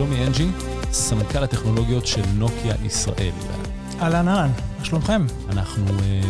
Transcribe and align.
שלומי 0.00 0.26
אנג'י, 0.26 0.48
סמנכ"ל 0.92 1.42
הטכנולוגיות 1.44 2.06
של 2.06 2.22
נוקיה 2.34 2.74
ישראל. 2.84 3.32
אהלן 4.00 4.28
אהלן, 4.28 4.50
מה 4.78 4.84
שלומכם? 4.84 5.26
אנחנו 5.48 5.84
אה, 5.88 6.20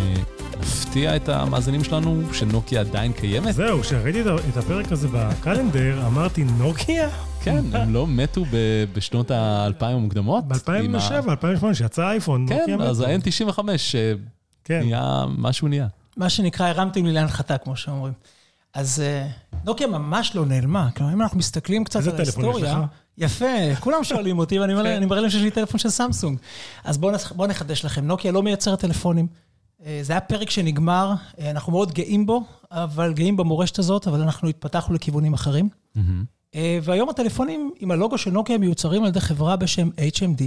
נפתיע 0.61 1.17
את 1.17 1.29
המאזינים 1.29 1.85
שלנו 1.85 2.35
שנוקיה 2.35 2.81
עדיין 2.81 3.13
קיימת. 3.13 3.55
זהו, 3.55 3.81
כשראיתי 3.81 4.21
את 4.21 4.57
הפרק 4.57 4.93
הזה 4.93 5.09
בקלנדר, 5.13 6.07
אמרתי, 6.07 6.45
נוקיה? 6.45 7.09
כן, 7.43 7.65
הם 7.73 7.93
לא 7.93 8.07
מתו 8.07 8.45
בשנות 8.93 9.31
האלפיים 9.31 9.97
המוקדמות? 9.97 10.49
ב-2007, 10.49 11.31
2008, 11.31 11.75
שיצא 11.75 12.11
אייפון, 12.11 12.41
נוקיה 12.41 12.77
מתו. 12.77 12.79
כן, 12.79 12.81
אז 12.81 13.01
ה-N95 13.01 13.59
כן. 14.65 14.81
נהיה, 14.81 15.25
משהו 15.39 15.69
נהיה. 15.69 15.87
מה 16.17 16.31
שנקרא, 16.31 16.67
הרמתם 16.67 17.07
לי 17.07 17.13
להנחתה, 17.13 17.59
כמו 17.59 17.77
שאומרים. 17.77 18.13
אז 18.75 19.01
אה, 19.01 19.27
נוקיה 19.65 19.87
ממש 19.87 20.37
לא 20.37 20.47
נעלמה. 20.47 20.89
כלומר, 20.97 21.13
אם 21.13 21.23
אנחנו 21.23 21.39
מסתכלים 21.39 21.85
קצת 21.85 22.07
על 22.07 22.17
ההיסטוריה... 22.17 22.49
איזה 22.49 22.67
טלפון 22.67 22.85
יש 22.85 22.85
לך? 22.85 23.01
יפה, 23.21 23.75
כולם 23.81 24.05
שואלים 24.05 24.39
אותי, 24.39 24.59
ואני 24.59 24.75
כן. 24.77 25.09
מראה 25.09 25.21
להם 25.21 25.31
שיש 25.31 25.43
לי 25.43 25.51
טלפון 25.51 25.79
של 25.81 25.91
סמסונג. 25.91 26.39
אז 26.85 26.99
בואו 26.99 27.47
נחדש 27.49 27.85
לכם, 27.85 28.07
נוקיה 28.07 28.33
לא 28.33 28.43
מייצרת 28.43 28.81
טלפונים. 28.81 29.27
אה, 29.85 30.01
זה 30.03 30.13
היה 30.13 30.21
פרק 30.21 30.51
שנגמר, 30.51 31.15
אה, 31.39 31.51
אנחנו 31.51 31.73
מאוד 31.73 31.93
גאים 31.93 32.27
בו, 32.27 32.45
אבל 32.71 33.13
גאים 33.13 33.37
במורשת 33.37 33.79
הזאת, 33.79 34.09
אבל 34.09 34.21
אנחנו 34.21 34.49
התפתחנו 34.49 34.95
לכיוונים 34.95 35.35
אחרים. 35.35 35.69
והיום 36.83 37.09
הטלפונים 37.09 37.71
עם 37.79 37.91
הלוגו 37.91 38.19
של 38.19 38.31
נוקיה 38.31 38.59
מיוצרים 38.59 39.03
על 39.03 39.09
ידי 39.09 39.21
חברה 39.21 39.57
בשם 39.57 39.89
HMD, 40.17 40.43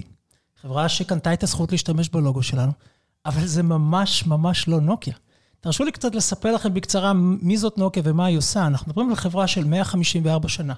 חברה 0.62 0.90
שקנתה 0.90 1.34
את 1.34 1.44
הזכות 1.44 1.72
להשתמש 1.72 2.10
בלוגו 2.10 2.44
שלנו, 2.44 2.72
אבל 3.26 3.46
זה 3.46 3.64
ממש 3.64 4.26
ממש 4.26 4.68
לא 4.68 4.82
נוקיה. 4.82 5.14
תרשו 5.60 5.84
לי 5.84 5.92
קצת 5.92 6.16
לספר 6.16 6.54
לכם 6.56 6.74
בקצרה 6.74 7.14
מי 7.14 7.58
זאת 7.58 7.78
נוקיה 7.78 8.04
ומה 8.06 8.26
היא 8.26 8.38
עושה. 8.38 8.68
אנחנו 8.68 8.90
מדברים 8.90 9.10
על 9.10 9.16
חברה 9.16 9.48
של 9.48 9.64
154 9.64 10.50
שנה. 10.50 10.74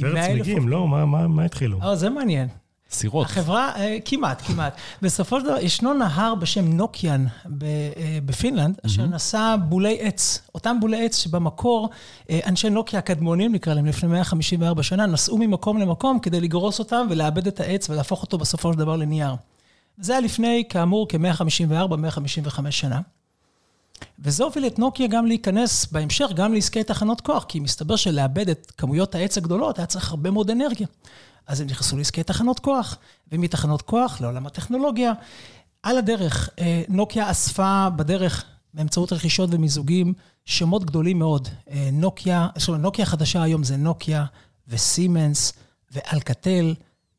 פרץ 0.00 0.26
צמיגים, 0.26 0.68
לא? 0.68 0.88
מה, 0.88 1.06
מה, 1.06 1.28
מה 1.28 1.44
התחילו? 1.44 1.82
אה, 1.82 1.96
זה 1.96 2.10
מעניין. 2.10 2.48
סירות. 2.90 3.26
החברה, 3.26 3.72
אה, 3.76 3.98
כמעט, 4.04 4.42
כמעט. 4.46 4.76
בסופו 5.02 5.40
של 5.40 5.46
דבר, 5.46 5.58
ישנו 5.58 5.94
נהר 5.94 6.34
בשם 6.34 6.72
נוקיאן 6.72 7.26
אה, 7.26 8.18
בפינלנד, 8.24 8.80
אשר 8.86 9.06
נשא 9.06 9.56
בולי 9.68 9.98
עץ. 10.00 10.48
אותם 10.54 10.76
בולי 10.80 11.04
עץ 11.04 11.16
שבמקור, 11.16 11.90
אה, 12.30 12.40
אנשי 12.46 12.70
נוקיה 12.70 12.98
הקדמונים, 12.98 13.52
נקרא 13.52 13.74
להם, 13.74 13.86
לפני 13.86 14.08
154 14.08 14.82
שנה, 14.82 15.06
נסעו 15.06 15.38
ממקום 15.38 15.78
למקום 15.78 16.18
כדי 16.18 16.40
לגרוס 16.40 16.78
אותם 16.78 17.06
ולעבד 17.10 17.46
את 17.46 17.60
העץ 17.60 17.90
ולהפוך 17.90 18.22
אותו 18.22 18.38
בסופו 18.38 18.72
של 18.72 18.78
דבר 18.78 18.96
לנייר. 18.96 19.34
זה 19.98 20.12
היה 20.12 20.20
לפני, 20.20 20.64
כאמור, 20.68 21.06
כ-154-155 21.08 22.70
שנה. 22.70 23.00
וזה 24.18 24.44
הוביל 24.44 24.66
את 24.66 24.78
נוקיה 24.78 25.06
גם 25.06 25.26
להיכנס 25.26 25.86
בהמשך, 25.92 26.26
גם 26.34 26.54
לעסקי 26.54 26.84
תחנות 26.84 27.20
כוח, 27.20 27.44
כי 27.48 27.60
מסתבר 27.60 27.96
שלאבד 27.96 28.48
את 28.48 28.72
כמויות 28.76 29.14
העץ 29.14 29.38
הגדולות 29.38 29.78
היה 29.78 29.86
צריך 29.86 30.10
הרבה 30.10 30.30
מאוד 30.30 30.50
אנרגיה. 30.50 30.86
אז 31.46 31.60
הם 31.60 31.66
נכנסו 31.66 31.96
לעסקי 31.96 32.22
תחנות 32.22 32.58
כוח, 32.58 32.96
ומתחנות 33.32 33.82
כוח 33.82 34.20
לעולם 34.20 34.46
הטכנולוגיה. 34.46 35.12
על 35.82 35.98
הדרך, 35.98 36.50
אה, 36.58 36.82
נוקיה 36.88 37.30
אספה 37.30 37.88
בדרך, 37.96 38.44
באמצעות 38.74 39.12
רכישות 39.12 39.50
ומיזוגים, 39.52 40.14
שמות 40.44 40.84
גדולים 40.84 41.18
מאוד. 41.18 41.48
אה, 41.70 41.88
נוקיה, 41.92 42.48
זאת 42.56 42.68
אומרת, 42.68 42.80
נוקיה 42.80 43.02
החדשה 43.02 43.42
היום 43.42 43.64
זה 43.64 43.76
נוקיה 43.76 44.24
וסימנס 44.68 45.52
ואלקטל 45.90 46.74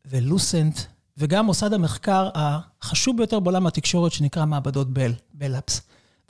ולוסנט, 0.06 0.80
וגם 1.18 1.46
מוסד 1.46 1.74
המחקר 1.74 2.30
החשוב 2.36 3.18
ביותר 3.18 3.40
בעולם 3.40 3.68
התקשורת 3.68 4.12
שנקרא 4.12 4.46
מעבדות 4.46 4.94
בל, 4.94 5.14
בלאפס. 5.34 5.82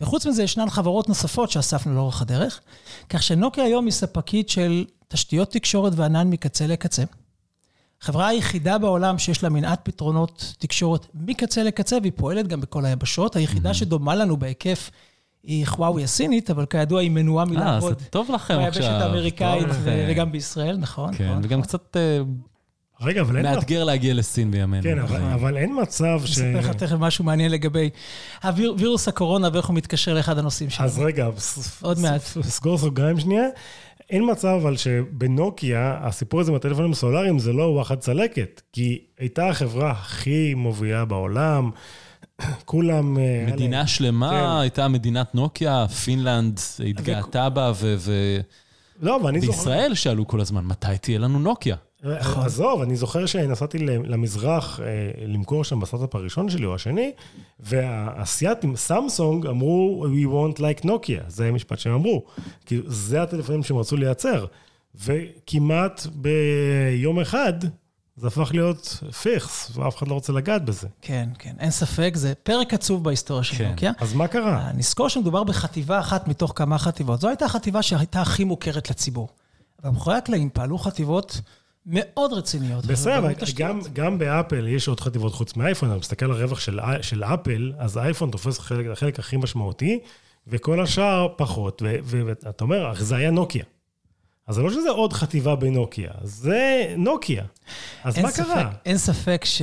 וחוץ 0.02 0.26
מזה, 0.26 0.44
ישנן 0.44 0.70
חברות 0.70 1.10
נוספות 1.10 1.52
שאספנו 1.52 1.96
לאורך 1.96 2.22
הדרך, 2.22 2.62
כך 3.10 3.24
שנוקיה 3.24 3.64
היום 3.64 3.86
היא 3.86 3.94
ספקית 3.94 4.50
של 4.50 4.86
תשתיות 5.08 5.52
תקשורת 5.52 5.94
וענן 5.96 6.30
מקצה 6.30 6.68
לקצה. 6.68 7.04
חברה 8.02 8.28
היחידה 8.28 8.78
בעולם 8.78 9.18
שיש 9.18 9.44
לה 9.44 9.50
מנעד 9.50 9.78
פתרונות 9.84 10.54
תקשורת 10.60 11.08
מקצה 11.14 11.64
לקצה, 11.64 11.98
והיא 12.02 12.12
פועלת 12.16 12.48
גם 12.48 12.62
בכל 12.62 12.86
היבשות. 12.86 13.36
היחידה 13.36 13.72
mm-hmm. 13.72 13.74
שדומה 13.74 14.16
לנו 14.16 14.38
בהיקף 14.38 14.92
היא 15.44 15.68
חוואוי 15.68 16.04
הסינית, 16.04 16.50
אבל 16.50 16.66
כידוע 16.66 17.02
היא 17.02 17.12
מנועה 17.12 17.46
מלעבוד. 17.46 17.94
אה, 17.94 18.00
זה 18.00 18.06
טוב 18.06 18.32
לכם 18.32 18.60
עכשיו. 18.60 18.82
ביבשת 18.82 19.02
האמריקאית 19.02 19.68
וגם 19.86 20.32
בישראל, 20.32 20.78
נכון. 20.78 21.14
כן, 21.18 21.30
נכון, 21.30 21.42
וגם 21.44 21.60
נכון. 21.60 21.62
קצת 21.62 21.98
אה, 21.98 22.22
רגע, 23.02 23.22
אבל 23.22 23.38
אין... 23.38 23.46
מאתגר 23.46 23.84
להגיע 23.84 24.14
לסין 24.14 24.52
בימינו. 24.52 24.84
כן, 24.84 25.00
אבל, 25.00 25.22
אבל 25.22 25.58
אין 25.58 25.82
מצב 25.82 26.22
ש... 26.26 26.40
אני 26.40 26.60
אספר 26.60 26.70
לך 26.70 26.76
תכף 26.76 26.96
משהו 27.00 27.24
מעניין 27.24 27.52
לגבי 27.52 27.90
הווירוס 28.44 29.08
הקורונה 29.08 29.50
ואיך 29.54 29.66
הוא 29.66 29.76
מתקשר 29.76 30.14
לאחד 30.14 30.38
הנושאים 30.38 30.70
שלנו. 30.70 30.90
אז 30.90 31.00
רגע, 31.00 31.30
עוד 31.82 32.00
מעט. 32.00 32.22
סגור 32.42 32.78
סוגריים 32.78 33.20
שנייה. 33.20 33.48
אין 34.10 34.32
מצב 34.32 34.48
אבל 34.48 34.78
שבנוקיה, 34.78 35.98
הסיפור 36.02 36.40
הזה 36.40 36.52
עם 36.52 36.56
הטלפונים 36.56 36.92
הסולאריים 36.92 37.40
זה 37.40 37.54
לא 37.54 37.64
וואחד 37.64 38.00
צלקת, 38.00 38.62
כי 38.74 39.00
הייתה 39.20 39.50
החברה 39.50 39.92
הכי 39.92 40.54
מובילה 40.54 41.06
בעולם. 41.06 41.70
כולם... 42.66 43.18
אה, 43.18 43.46
מדינה 43.48 43.88
שלמה 43.88 44.30
כן. 44.30 44.62
הייתה 44.62 44.88
מדינת 44.88 45.36
נוקיה, 45.36 45.88
פינלנד 45.88 46.60
התגאתה 46.90 47.50
בה, 47.50 47.72
ו... 47.76 48.38
לא, 49.02 49.20
ואני 49.24 49.42
זוכר... 49.42 49.58
בישראל 49.58 49.94
שאלו 49.94 50.28
כל 50.28 50.42
הזמן, 50.42 50.66
מתי 50.66 50.98
תהיה 51.02 51.20
לנו 51.20 51.40
נוקיה? 51.40 51.76
נכון. 52.04 52.46
עזוב, 52.46 52.82
אני 52.82 52.96
זוכר 52.96 53.26
שנסעתי 53.26 53.78
למזרח 53.80 54.80
אה, 54.80 54.86
למכור 55.28 55.64
שם 55.64 55.80
בסטארט-אפ 55.80 56.16
הראשון 56.16 56.50
שלי 56.50 56.66
או 56.66 56.76
השני, 56.76 57.12
והאסייתים, 57.60 58.76
סמסונג, 58.76 59.46
אמרו, 59.46 60.06
we 60.08 60.28
want 60.28 60.60
like 60.60 60.86
Nokia, 60.86 61.24
זה 61.28 61.46
המשפט 61.48 61.80
שהם 61.80 61.94
אמרו. 61.94 62.24
כי 62.66 62.82
זה 62.86 63.22
הטלפונים 63.22 63.64
שהם 63.64 63.78
רצו 63.78 63.98
לייצר. 63.98 64.46
וכמעט 64.96 66.08
ביום 66.14 67.20
אחד, 67.20 67.54
זה 68.16 68.28
הפך 68.28 68.52
להיות 68.54 69.04
פיכס, 69.22 69.72
ואף 69.74 69.98
אחד 69.98 70.08
לא 70.08 70.14
רוצה 70.14 70.34
לגעת 70.34 70.66
בזה. 70.66 70.88
כן, 71.02 71.30
כן, 71.40 71.56
אין 71.60 71.72
ספק, 71.72 72.12
זה 72.16 72.34
פרק 72.44 72.74
עצוב 72.74 73.04
בהיסטוריה 73.04 73.44
של 73.44 73.58
כן. 73.58 73.70
נוקיה. 73.70 73.92
אז 74.00 74.14
מה 74.14 74.28
קרה? 74.28 74.66
אה, 74.66 74.72
נזכור 74.74 75.10
שמדובר 75.10 75.44
בחטיבה 75.44 76.00
אחת 76.00 76.28
מתוך 76.28 76.54
כמה 76.56 76.78
חטיבות. 76.78 77.22
זו 77.22 77.28
הייתה 77.28 77.46
החטיבה 77.46 77.82
שהייתה 77.82 78.22
הכי 78.22 78.44
מוכרת 78.44 78.90
לציבור. 78.90 79.30
אבל 79.84 79.92
מאחורי 79.92 80.16
הקלעים 80.16 80.50
פעלו 80.54 80.78
חטיבות 80.78 81.42
מאוד 81.88 82.34
רציניות. 82.34 82.86
בסדר, 82.86 83.28
גם, 83.56 83.80
גם 83.94 84.18
באפל 84.18 84.68
יש 84.68 84.88
עוד 84.88 85.00
חטיבות 85.00 85.34
חוץ 85.34 85.56
מאייפון, 85.56 85.90
אני 85.90 86.00
מסתכל 86.00 86.26
על 86.26 86.32
הרווח 86.32 86.60
של, 86.60 86.80
של 87.02 87.24
אפל, 87.24 87.74
אז 87.78 87.98
האייפון 87.98 88.32
תופס 88.32 88.60
חלק, 88.60 88.86
החלק 88.92 89.20
הכי 89.20 89.38
משמעותי, 89.38 90.00
וכל 90.48 90.82
השאר 90.82 91.28
פחות, 91.36 91.82
ואתה 92.06 92.64
אומר, 92.64 92.94
זה 92.96 93.16
היה 93.16 93.32
נוקיה. 93.32 93.64
אז 94.48 94.56
זה 94.56 94.62
לא 94.62 94.72
שזה 94.72 94.90
עוד 94.90 95.14
חטיבה 95.14 95.56
בנוקיה, 95.56 96.12
זה 96.24 96.94
נוקיה. 96.98 97.44
אז 98.04 98.20
מה 98.20 98.32
ספק, 98.32 98.44
קרה? 98.44 98.72
אין 98.86 98.98
ספק, 98.98 99.46
ש... 99.46 99.62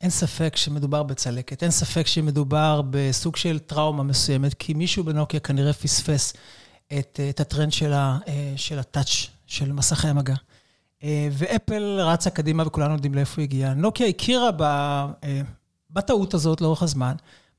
אין 0.00 0.10
ספק 0.10 0.56
שמדובר 0.56 1.02
בצלקת, 1.02 1.62
אין 1.62 1.70
ספק 1.70 2.06
שמדובר 2.06 2.82
בסוג 2.90 3.36
של 3.36 3.58
טראומה 3.58 4.02
מסוימת, 4.02 4.54
כי 4.54 4.74
מישהו 4.74 5.04
בנוקיה 5.04 5.40
כנראה 5.40 5.72
פספס 5.72 6.32
את, 6.98 7.20
את 7.30 7.40
הטרנד 7.40 7.72
של, 7.72 7.92
ה, 7.92 8.18
של 8.56 8.78
ה 8.78 8.85
touch, 8.85 9.26
של 9.46 9.72
מסכי 9.72 10.08
המגע. 10.08 10.34
אה, 11.04 11.28
ואפל 11.32 12.00
רצה 12.00 12.30
קדימה 12.30 12.62
וכולנו 12.66 12.94
יודעים 12.94 13.14
לאיפה 13.14 13.40
היא 13.40 13.46
הגיעה. 13.48 13.74
נוקיה 13.74 14.06
הכירה 14.06 14.50
אה, 15.24 15.40
בטעות 15.90 16.34
הזאת 16.34 16.60
לאורך 16.60 16.82
הזמן, 16.82 17.12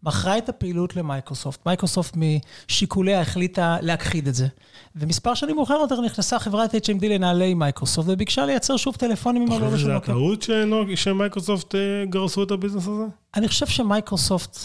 מכרה 0.04 0.38
את 0.38 0.50
הפעילות 0.50 0.96
למייקרוסופט. 0.96 1.66
מייקרוסופט 1.66 2.18
משיקוליה 2.18 3.22
החליטה 3.22 3.78
להכחיד 3.82 4.28
את 4.28 4.36
זה. 4.36 4.48
ומספר 4.96 5.34
שנים 5.34 5.56
מאוחר 5.56 5.74
יותר 5.74 6.02
נכנסה 6.02 6.40
חברת 6.40 6.76
HMD 6.76 7.06
לנעלי 7.06 7.54
מייקרוסופט 7.54 8.10
וביקשה 8.10 8.46
לייצר 8.46 8.78
שוב 8.78 8.96
טלפונים 8.96 9.42
עם 9.42 9.52
הלוגו 9.52 9.78
של 9.78 9.94
נוקיה. 9.94 10.14
אתה 10.14 10.20
חושב 10.20 10.42
שזה 10.42 10.64
הטעות 10.64 10.98
שמייקרוסופט 10.98 11.76
אה, 11.76 11.80
גרסו 12.10 12.44
את 12.44 12.52
הביזנס 12.52 12.88
הזה? 12.88 13.04
אני 13.36 13.48
חושב 13.48 13.68
שמייקרוסופט... 13.68 14.58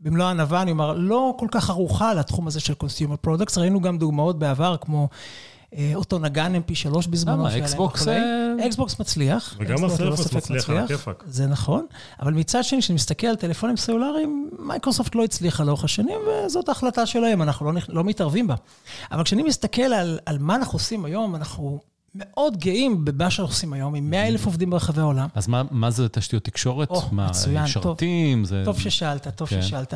במלוא 0.00 0.26
הענווה, 0.26 0.62
אני 0.62 0.70
אומר, 0.70 0.92
לא 0.92 1.34
כל 1.38 1.46
כך 1.50 1.70
ערוכה 1.70 2.14
לתחום 2.14 2.46
הזה 2.46 2.60
של 2.60 2.72
Consumer 2.72 3.26
Products. 3.26 3.60
ראינו 3.60 3.80
גם 3.80 3.98
דוגמאות 3.98 4.38
בעבר, 4.38 4.76
כמו 4.80 5.08
אותו 5.94 6.18
נגן 6.18 6.52
MP3 6.54 7.08
בזמנו. 7.10 7.46
למה? 7.46 7.58
אקסבוקס... 7.58 8.06
אקסבוקס 8.66 9.00
מצליח. 9.00 9.56
וגם 9.58 9.84
הסרפס 9.84 10.32
מצליח, 10.32 10.70
על 10.70 10.76
הכיפאק. 10.78 11.24
זה 11.26 11.46
נכון, 11.46 11.86
אבל 12.20 12.32
מצד 12.32 12.64
שני, 12.64 12.80
כשאני 12.80 12.94
מסתכל 12.94 13.26
על 13.26 13.36
טלפונים 13.36 13.76
סלולריים, 13.76 14.50
מייקרוסופט 14.58 15.14
לא 15.14 15.24
הצליחה 15.24 15.64
לאורך 15.64 15.84
השנים, 15.84 16.18
וזאת 16.46 16.68
ההחלטה 16.68 17.06
שלהם, 17.06 17.42
אנחנו 17.42 17.72
לא, 17.72 17.80
לא 17.88 18.04
מתערבים 18.04 18.46
בה. 18.46 18.54
אבל 19.12 19.24
כשאני 19.24 19.42
מסתכל 19.42 19.82
על, 19.82 20.18
על 20.26 20.38
מה 20.38 20.56
אנחנו 20.56 20.76
עושים 20.76 21.04
היום, 21.04 21.34
אנחנו 21.34 21.80
מאוד 22.14 22.56
גאים 22.56 23.04
במה 23.04 23.30
שאנחנו 23.30 23.52
עושים 23.52 23.72
היום, 23.72 23.94
עם 23.94 24.10
100 24.10 24.28
אלף 24.28 24.46
עובדים 24.46 24.70
ברחבי 24.70 25.00
העולם. 25.00 25.28
אז 25.34 25.48
מה, 25.48 25.62
מה 25.70 25.90
זה 25.90 26.08
תשתיות 26.08 26.44
תקשורת? 26.44 26.90
או, 26.90 27.02
מה, 27.12 27.26
מצוין, 27.28 27.66
שרתים? 27.66 28.38
טוב, 28.38 28.48
זה... 28.48 28.62
טוב 28.64 28.80
ששאלת, 28.80 29.28
טוב 29.28 29.48
כן. 29.48 29.62
ששאלת. 29.62 29.94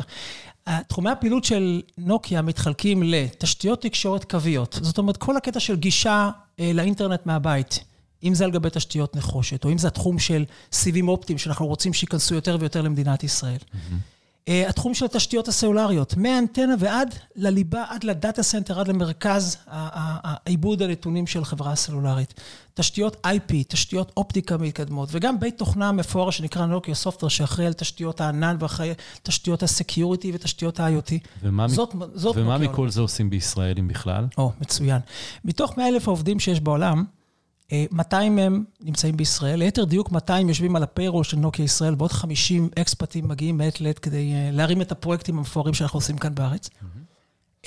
תחומי 0.87 1.09
הפעילות 1.09 1.43
של 1.43 1.81
נוקיה 1.97 2.41
מתחלקים 2.41 3.03
לתשתיות 3.03 3.81
תקשורת 3.81 4.31
קוויות. 4.31 4.79
זאת 4.81 4.97
אומרת, 4.97 5.17
כל 5.17 5.37
הקטע 5.37 5.59
של 5.59 5.75
גישה 5.75 6.29
אה, 6.59 6.71
לאינטרנט 6.73 7.25
מהבית, 7.25 7.83
אם 8.23 8.33
זה 8.33 8.45
על 8.45 8.51
גבי 8.51 8.69
תשתיות 8.71 9.15
נחושת, 9.15 9.65
או 9.65 9.71
אם 9.71 9.77
זה 9.77 9.87
התחום 9.87 10.19
של 10.19 10.43
סיבים 10.71 11.07
אופטיים, 11.07 11.37
שאנחנו 11.37 11.67
רוצים 11.67 11.93
שייכנסו 11.93 12.35
יותר 12.35 12.57
ויותר 12.59 12.81
למדינת 12.81 13.23
ישראל. 13.23 13.57
Mm-hmm. 13.57 14.14
Uh, 14.49 14.69
התחום 14.69 14.93
של 14.93 15.05
התשתיות 15.05 15.47
הסלולריות, 15.47 16.17
מהאנטנה 16.17 16.75
ועד 16.79 17.15
לליבה, 17.35 17.83
עד 17.89 18.03
ל 18.03 18.11
data 18.11 18.43
center, 18.43 18.79
עד 18.79 18.87
למרכז 18.87 19.57
העיבוד 19.67 20.81
הנתונים 20.81 21.27
של 21.27 21.45
חברה 21.45 21.71
הסלולרית. 21.71 22.33
תשתיות 22.73 23.25
IP, 23.27 23.53
תשתיות 23.67 24.11
אופטיקה 24.17 24.57
מתקדמות, 24.57 25.09
וגם 25.11 25.39
בית 25.39 25.57
תוכנה 25.57 25.91
מפואר 25.91 26.29
שנקרא 26.29 26.65
נוקיה 26.65 26.95
software, 26.95 27.27
שאחראי 27.27 27.67
על 27.67 27.73
תשתיות 27.73 28.21
הענן 28.21 28.57
ואחראי 28.59 28.93
תשתיות 29.23 29.63
ה 29.63 29.71
security 29.71 30.31
ותשתיות 30.33 30.79
ה-IoT. 30.79 31.11
ומה, 31.43 31.67
זאת, 31.67 31.95
זאת 32.13 32.35
ומה 32.37 32.57
מכל 32.57 32.89
זה 32.89 33.01
עושים 33.01 33.29
בישראל, 33.29 33.75
אם 33.79 33.87
בכלל? 33.87 34.27
או, 34.37 34.51
מצוין. 34.61 35.01
מתוך 35.45 35.77
100 35.77 35.87
אלף 35.87 36.07
העובדים 36.07 36.39
שיש 36.39 36.59
בעולם, 36.59 37.05
200 37.91 38.35
מהם 38.35 38.63
נמצאים 38.81 39.17
בישראל, 39.17 39.59
ליתר 39.59 39.83
דיוק 39.85 40.11
200 40.11 40.49
יושבים 40.49 40.75
על 40.75 40.83
ה 40.83 40.88
payroll 40.88 41.23
של 41.23 41.37
נוקיה 41.37 41.65
ישראל, 41.65 41.95
ועוד 41.97 42.11
50 42.11 42.69
expatים 42.79 43.27
מגיעים 43.27 43.57
מעת 43.57 43.81
לעת 43.81 43.99
כדי 43.99 44.33
אה, 44.33 44.49
להרים 44.51 44.81
את 44.81 44.91
הפרויקטים 44.91 45.37
המפוארים 45.37 45.73
שאנחנו 45.73 45.97
עושים 45.97 46.17
כאן 46.17 46.35
בארץ. 46.35 46.69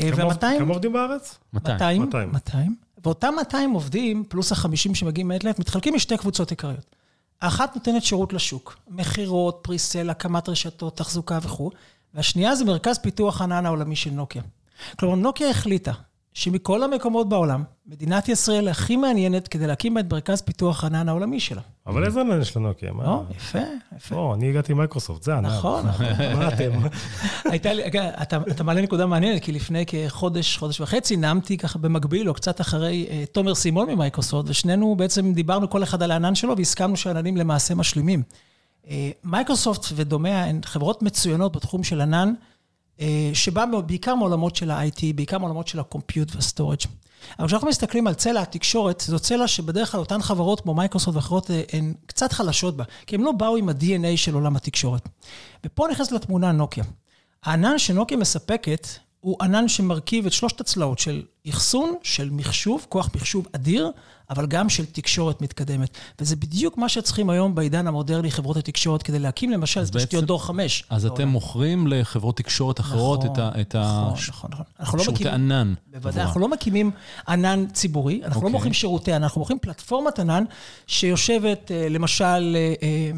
אה, 0.00 0.11
כמה 0.59 0.73
עובדים 0.75 0.93
בארץ? 0.93 1.39
200. 1.53 2.03
200. 2.03 2.33
200. 2.33 2.75
ואותם 3.05 3.35
200 3.37 3.71
עובדים, 3.71 4.25
פלוס 4.29 4.53
ה-50 4.53 4.95
שמגיעים 4.95 5.29
מעת 5.29 5.45
לעת, 5.45 5.59
מתחלקים 5.59 5.95
לשתי 5.95 6.17
קבוצות 6.17 6.51
עיקריות. 6.51 6.97
האחת 7.41 7.75
נותנת 7.77 8.03
שירות 8.05 8.33
לשוק, 8.33 8.77
מכירות, 8.89 9.59
פריסל, 9.62 10.11
הקמת 10.11 10.49
רשתות, 10.49 10.97
תחזוקה 10.97 11.39
וכו', 11.43 11.71
והשנייה 12.15 12.55
זה 12.55 12.65
מרכז 12.65 12.99
פיתוח 12.99 13.43
ענן 13.43 13.67
העולמי 13.67 13.97
של 13.97 14.11
נוקיה. 14.11 14.43
כלומר, 14.99 15.15
נוקיה 15.15 15.51
החליטה 15.51 15.93
שמכל 16.35 16.83
המקומות 16.83 17.29
בעולם, 17.29 17.63
מדינת 17.87 18.29
ישראל 18.29 18.69
הכי 18.69 18.97
מעניינת 18.97 19.49
כדי 19.49 19.67
להקים 19.67 19.99
את 19.99 20.13
מרכז 20.13 20.43
פיתוח 20.43 20.85
ענן 20.85 21.09
העולמי 21.09 21.41
שלה. 21.41 21.61
אבל 21.87 22.05
איזה 22.05 22.21
ענן 22.21 22.41
יש 22.41 22.57
לנוקיה? 22.57 22.91
או, 23.05 23.25
יפה, 23.37 23.59
יפה. 23.97 24.15
או, 24.17 24.35
אני 24.35 24.51
הגעתי 24.51 24.75
מייקרוסופט, 24.75 25.23
זה 25.23 25.35
ענן. 25.35 25.49
נכון, 25.49 25.87
נכון. 25.87 26.07
מה 26.39 26.49
אתם? 26.49 26.71
הייתה 27.53 27.73
לי, 27.73 27.83
אתה 28.51 28.65
מעלה 28.65 28.81
נקודה 28.81 29.07
מעניינת, 29.07 29.43
כי 29.43 29.53
לפני 29.53 29.85
כחודש, 29.87 30.57
חודש 30.57 30.81
וחצי, 30.81 31.17
נאמתי 31.17 31.57
ככה 31.57 31.79
במקביל, 31.79 32.29
או 32.29 32.35
קצת 32.35 32.61
אחרי 32.61 33.07
אה, 33.11 33.25
תומר 33.33 33.55
סימון 33.55 33.91
ממייקרוסופט, 33.91 34.49
ושנינו 34.49 34.97
בעצם 34.97 35.33
דיברנו 35.33 35.71
כל 35.71 35.83
אחד 35.83 36.03
על 36.03 36.11
הענן 36.11 36.35
שלו, 36.35 36.57
והסכמנו 36.57 36.97
שהעננים 36.97 37.37
למעשה 37.37 37.75
משלימים. 37.75 38.23
אה, 38.91 39.11
מייקרוסופט 39.25 39.85
ודומיה 39.95 40.45
הן 40.45 40.61
חברות 40.65 41.03
מצוינות 41.03 41.57
בתחום 41.57 41.85
של 41.85 42.01
ענן. 42.01 42.33
אה, 43.00 43.31
שבא 43.35 43.65
בעיקר 43.87 44.15
מעולמות 44.15 44.56
של 44.56 44.71
ה-IT, 44.71 45.00
בעיקר 45.15 45.39
מעולמות 45.39 45.69
של 45.69 45.79
ה-compute 45.79 46.35
וה-storage. 46.35 46.89
אבל 47.39 47.47
כשאנחנו 47.47 47.69
מסתכלים 47.69 48.06
על 48.06 48.15
צלע 48.15 48.43
התקשורת, 48.43 49.03
זו 49.06 49.19
צלע 49.19 49.49
שבדרך 49.49 49.93
כלל 49.93 50.00
אותן 50.00 50.23
חברות 50.23 50.61
כמו 50.61 50.75
מייקרוסופט 50.75 51.17
ואחרות 51.17 51.50
אה, 51.50 51.62
הן 51.73 51.95
קצת 52.06 52.33
חלשות 52.33 52.77
בה, 52.77 52.85
כי 53.06 53.17
הם 53.17 53.25
לא 53.25 53.33
באו 53.33 53.56
עם 53.56 53.69
ה-DNA 53.69 54.17
של 54.17 54.35
עולם 54.35 54.56
התקשורת. 54.56 55.09
ופה 55.65 55.87
נכנס 55.91 56.12
לתמונה 56.12 56.53
נוקיה. 56.53 56.85
הענן 57.45 57.79
שנוקיה 57.79 58.17
מספקת 58.17 58.89
הוא 59.29 59.37
ענן 59.41 59.69
שמרכיב 59.69 60.27
את 60.27 60.33
שלושת 60.33 60.61
הצלעות 60.61 60.99
של 60.99 61.23
אחסון, 61.49 61.95
של 62.03 62.31
מחשוב, 62.31 62.87
כוח 62.89 63.11
מחשוב 63.15 63.47
אדיר, 63.53 63.91
אבל 64.31 64.47
גם 64.47 64.69
של 64.69 64.87
תקשורת 64.87 65.43
מתקדמת. 65.43 65.91
וזה 66.21 66.37
בדיוק 66.37 66.79
מה 66.79 66.89
שצריכים 66.89 67.31
היום 67.31 67.55
בעידן 67.55 67.87
המודרני, 67.87 68.31
חברות 68.31 68.57
התקשורת, 68.57 69.03
כדי 69.03 69.19
להקים 69.19 69.51
למשל 69.51 69.83
את 69.83 69.97
תשתיות 69.97 70.25
דור 70.25 70.45
5. 70.45 70.85
אז 70.91 71.05
בעולם. 71.05 71.15
אתם 71.15 71.29
מוכרים 71.29 71.87
לחברות 71.87 72.37
תקשורת 72.37 72.81
אחרות 72.81 73.25
נכון, 73.25 73.33
את 73.61 73.75
ה... 73.75 73.81
נכון, 73.81 74.19
נכון, 74.29 74.51
נכון. 74.53 74.65
אנחנו 74.81 74.99
לא 74.99 75.05
שירותי 75.05 75.25
לא 75.25 75.31
מקימים, 75.31 75.51
ענן. 75.51 75.75
בוודאי, 75.93 76.23
אנחנו 76.23 76.41
לא 76.41 76.49
מקימים 76.49 76.91
ענן 77.29 77.67
ציבורי, 77.73 78.21
אנחנו 78.25 78.31
okay. 78.31 78.35
לא 78.35 78.37
אוקיי. 78.37 78.53
מוכרים 78.53 78.73
שירותי 78.73 79.13
ענן, 79.13 79.23
אנחנו 79.23 79.41
מוכרים 79.41 79.59
פלטפורמת 79.59 80.19
ענן 80.19 80.45
שיושבת, 80.87 81.71
למשל, 81.91 82.57
אה, 82.57 82.75
אה, 82.83 83.11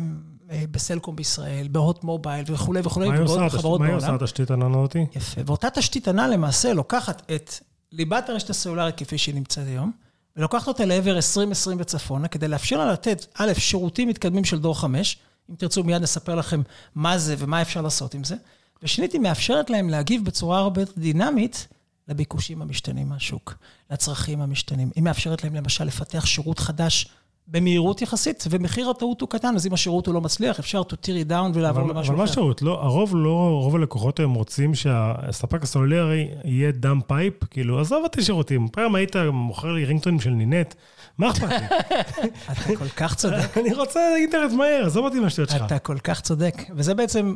בסלקום 0.70 1.16
בישראל, 1.16 1.68
בהוט 1.68 2.04
מובייל 2.04 2.44
וכולי 2.48 2.80
וכולי, 2.84 3.08
ובעוד 3.08 3.48
חברות 3.48 3.80
בעולם. 3.80 3.80
מה 3.80 3.86
היא 3.86 3.96
עושה 3.96 4.14
התשתית 4.14 4.50
ענן 4.50 4.74
אותי? 4.74 5.06
יפה, 5.14 5.40
ואותה 5.46 5.70
תשתית 5.70 6.08
ענן 6.08 6.30
למעשה 6.30 6.72
לוקחת 6.72 7.30
את 7.34 7.54
ליבת 7.92 8.28
הרשת 8.28 8.50
הסלולרית 8.50 8.96
כפי 8.96 9.18
שהיא 9.18 9.34
נמצאת 9.34 9.66
היום, 9.66 9.92
ולוקחת 10.36 10.68
אותה 10.68 10.84
לעבר 10.84 11.16
2020 11.16 11.78
וצפונה, 11.80 12.28
כדי 12.28 12.48
לאפשר 12.48 12.78
לה 12.78 12.92
לתת, 12.92 13.26
א', 13.34 13.52
שירותים 13.58 14.08
מתקדמים 14.08 14.44
של 14.44 14.58
דור 14.58 14.80
5, 14.80 15.18
אם 15.50 15.54
תרצו 15.54 15.84
מיד 15.84 16.02
נספר 16.02 16.34
לכם 16.34 16.62
מה 16.94 17.18
זה 17.18 17.34
ומה 17.38 17.62
אפשר 17.62 17.82
לעשות 17.82 18.14
עם 18.14 18.24
זה, 18.24 18.36
ושנית, 18.82 19.12
היא 19.12 19.20
מאפשרת 19.20 19.70
להם 19.70 19.88
להגיב 19.88 20.24
בצורה 20.24 20.58
הרבה 20.58 20.82
יותר 20.82 20.92
דינמית 20.96 21.68
לביקושים 22.08 22.62
המשתנים 22.62 23.08
מהשוק, 23.08 23.54
לצרכים 23.90 24.40
המשתנים. 24.40 24.90
היא 24.94 25.02
מאפשרת 25.02 25.44
להם 25.44 25.54
למשל 25.54 25.84
לפתח 25.84 26.26
שירות 26.26 26.58
חדש 26.58 27.08
במהירות 27.48 28.02
יחסית, 28.02 28.44
ומחיר 28.50 28.90
הטעות 28.90 29.20
הוא 29.20 29.28
קטן, 29.28 29.54
אז 29.54 29.66
אם 29.66 29.72
השירות 29.72 30.06
הוא 30.06 30.14
לא 30.14 30.20
מצליח, 30.20 30.58
אפשר 30.58 30.82
to 30.82 30.94
tear 31.06 31.26
it 31.26 31.30
down 31.30 31.50
ולעבור 31.54 31.82
למשהו 31.82 32.00
אחר. 32.00 32.08
אבל 32.08 32.16
מה 32.16 32.24
השירות? 32.24 32.62
לא, 32.62 32.82
הרוב 32.82 33.16
לא, 33.16 33.58
רוב 33.62 33.76
הלקוחות 33.76 34.18
היום 34.18 34.34
רוצים 34.34 34.74
שהספק 34.74 35.62
הסולרי 35.62 36.28
יהיה 36.44 36.72
dumb 36.72 37.00
pipe, 37.00 37.44
כאילו, 37.44 37.80
עזוב 37.80 38.02
אותי 38.04 38.22
שירותים. 38.22 38.68
פעם 38.68 38.94
היית 38.94 39.16
מוכר 39.32 39.72
לי 39.72 39.84
רינגטונים 39.84 40.20
של 40.20 40.30
נינט, 40.30 40.74
מה 41.18 41.30
אכפת 41.30 41.48
לי? 41.48 41.56
אתה 42.52 42.76
כל 42.76 42.88
כך 42.88 43.14
צודק. 43.14 43.56
אני 43.60 43.74
רוצה 43.74 44.00
אינטרנט 44.16 44.52
מהר, 44.52 44.82
עזוב 44.86 45.04
אותי 45.04 45.20
מהשטויות 45.20 45.50
שלך. 45.50 45.66
אתה 45.66 45.78
כל 45.78 45.98
כך 45.98 46.20
צודק. 46.20 46.54
וזה 46.74 46.94
בעצם 46.94 47.34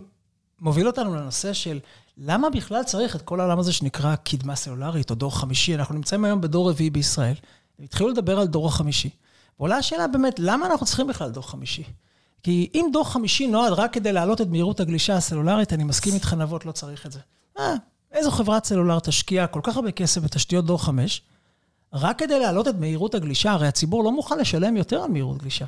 מוביל 0.61 0.87
אותנו 0.87 1.15
לנושא 1.15 1.53
של 1.53 1.79
למה 2.19 2.51
בכלל 2.51 2.83
צריך 2.83 3.17
את 3.17 3.23
כל 3.23 3.41
העולם 3.41 3.59
הזה 3.59 3.73
שנקרא 3.73 4.17
קדמה 4.17 4.57
סלולרית 4.57 5.11
או 5.11 5.15
דור 5.15 5.39
חמישי. 5.39 5.75
אנחנו 5.75 5.95
נמצאים 5.95 6.25
היום 6.25 6.41
בדור 6.41 6.71
רביעי 6.71 6.91
בישראל, 6.91 7.35
התחילו 7.85 8.09
לדבר 8.09 8.39
על 8.39 8.47
דור 8.47 8.67
החמישי. 8.67 9.11
ועולה 9.59 9.77
השאלה 9.77 10.07
באמת, 10.07 10.35
למה 10.39 10.67
אנחנו 10.67 10.87
צריכים 10.87 11.07
בכלל 11.07 11.31
דור 11.31 11.51
חמישי? 11.51 11.85
כי 12.43 12.71
אם 12.75 12.87
דור 12.93 13.05
חמישי 13.05 13.47
נועד 13.47 13.73
רק 13.73 13.93
כדי 13.93 14.13
להעלות 14.13 14.41
את 14.41 14.47
מהירות 14.49 14.81
הגלישה 14.81 15.17
הסלולרית, 15.17 15.73
אני 15.73 15.85
מסכים 15.85 16.15
איתך 16.15 16.33
נבות, 16.33 16.67
לא 16.67 16.73
צריך 16.73 17.07
את 17.07 17.13
זה. 17.13 17.21
אה, 17.59 17.75
איזו 18.13 18.31
חברת 18.31 18.65
סלולר 18.65 18.99
תשקיע 19.01 19.47
כל 19.47 19.61
כך 19.63 19.77
הרבה 19.77 19.91
כסף 19.91 20.23
בתשתיות 20.23 20.67
דור 20.67 20.83
חמש, 20.83 21.23
רק 21.93 22.19
כדי 22.19 22.41
להעלות 22.41 22.69
את 22.69 22.75
מהירות 22.75 23.15
הגלישה, 23.15 23.53
הרי 23.53 23.67
הציבור 23.67 24.05
לא 24.05 24.13
מוכן 24.13 24.39
לשלם 24.39 24.77
יותר 24.77 25.03
על 25.03 25.11
מהירות 25.11 25.39
גלישה. 25.39 25.65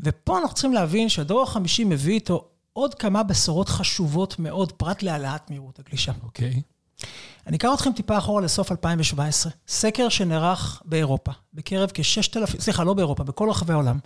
ופה 0.00 0.38
אנחנו 0.38 0.54
צריכים 0.54 0.72
להבין 0.72 1.08
שהדור 1.08 1.42
החמישי 1.42 1.84
מביא 1.84 2.14
איתו 2.14 2.48
עוד 2.72 2.94
כמה 2.94 3.22
בשורות 3.22 3.68
חשובות 3.68 4.38
מאוד, 4.38 4.72
פרט 4.72 5.02
להעלאת 5.02 5.50
מהירות 5.50 5.78
הגלישה. 5.78 6.12
אוקיי. 6.22 6.50
Okay. 6.50 6.73
אני 7.46 7.56
אקח 7.56 7.70
אתכם 7.74 7.92
טיפה 7.92 8.18
אחורה 8.18 8.42
לסוף 8.42 8.72
2017. 8.72 9.52
סקר 9.68 10.08
שנערך 10.08 10.82
באירופה, 10.84 11.32
בקרב 11.54 11.90
כ-6,000, 11.94 12.60
סליחה, 12.60 12.84
לא 12.84 12.94
באירופה, 12.94 13.24
בכל 13.24 13.50
רחבי 13.50 13.72
העולם, 13.72 13.98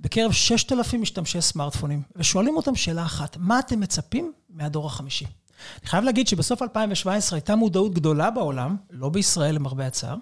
בקרב 0.00 0.32
6,000 0.32 1.00
משתמשי 1.00 1.40
סמארטפונים, 1.40 2.02
ושואלים 2.16 2.56
אותם 2.56 2.74
שאלה 2.74 3.04
אחת, 3.04 3.36
מה 3.40 3.58
אתם 3.58 3.80
מצפים 3.80 4.32
מהדור 4.50 4.86
החמישי? 4.86 5.26
אני 5.80 5.88
חייב 5.88 6.04
להגיד 6.04 6.28
שבסוף 6.28 6.62
2017 6.62 7.36
הייתה 7.36 7.56
מודעות 7.56 7.94
גדולה 7.94 8.30
בעולם, 8.30 8.76
לא 8.90 9.08
בישראל 9.08 9.54
למרבה 9.54 9.86
הצער, 9.86 10.16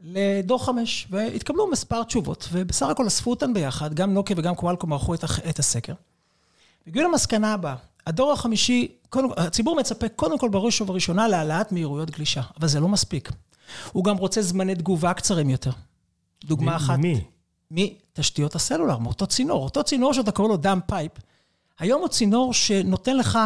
לדור 0.00 0.64
חמש, 0.64 1.06
והתקבלו 1.10 1.70
מספר 1.70 2.02
תשובות, 2.02 2.48
ובסך 2.52 2.86
הכל 2.86 3.06
אספו 3.06 3.30
אותן 3.30 3.54
ביחד, 3.54 3.94
גם 3.94 4.14
נוקיה 4.14 4.36
וגם 4.38 4.54
קואלקום 4.54 4.92
ערכו 4.92 5.14
את 5.48 5.58
הסקר. 5.58 5.94
והגיעו 6.86 7.08
למסקנה 7.10 7.52
הבאה, 7.52 7.74
הדור 8.06 8.32
החמישי, 8.32 8.88
קודם, 9.08 9.28
הציבור 9.36 9.76
מצפה 9.76 10.08
קודם 10.08 10.38
כל 10.38 10.48
בראש 10.48 10.80
ובראשונה 10.80 11.28
להעלאת 11.28 11.72
מהירויות 11.72 12.10
גלישה, 12.10 12.42
אבל 12.60 12.68
זה 12.68 12.80
לא 12.80 12.88
מספיק. 12.88 13.30
הוא 13.92 14.04
גם 14.04 14.16
רוצה 14.16 14.42
זמני 14.42 14.74
תגובה 14.74 15.12
קצרים 15.14 15.50
יותר. 15.50 15.70
דוגמה 16.44 16.72
מ- 16.72 16.74
אחת. 16.74 16.98
מי? 16.98 17.24
מתשתיות 17.70 18.54
הסלולר, 18.54 18.98
מאותו 18.98 19.26
צינור. 19.26 19.64
אותו 19.64 19.84
צינור 19.84 20.12
שאתה 20.14 20.32
קורא 20.32 20.48
לו 20.48 20.56
dumb 20.56 20.80
pipe, 20.86 21.12
היום 21.78 22.00
הוא 22.00 22.08
צינור 22.08 22.52
שנותן 22.54 23.16
לך 23.16 23.38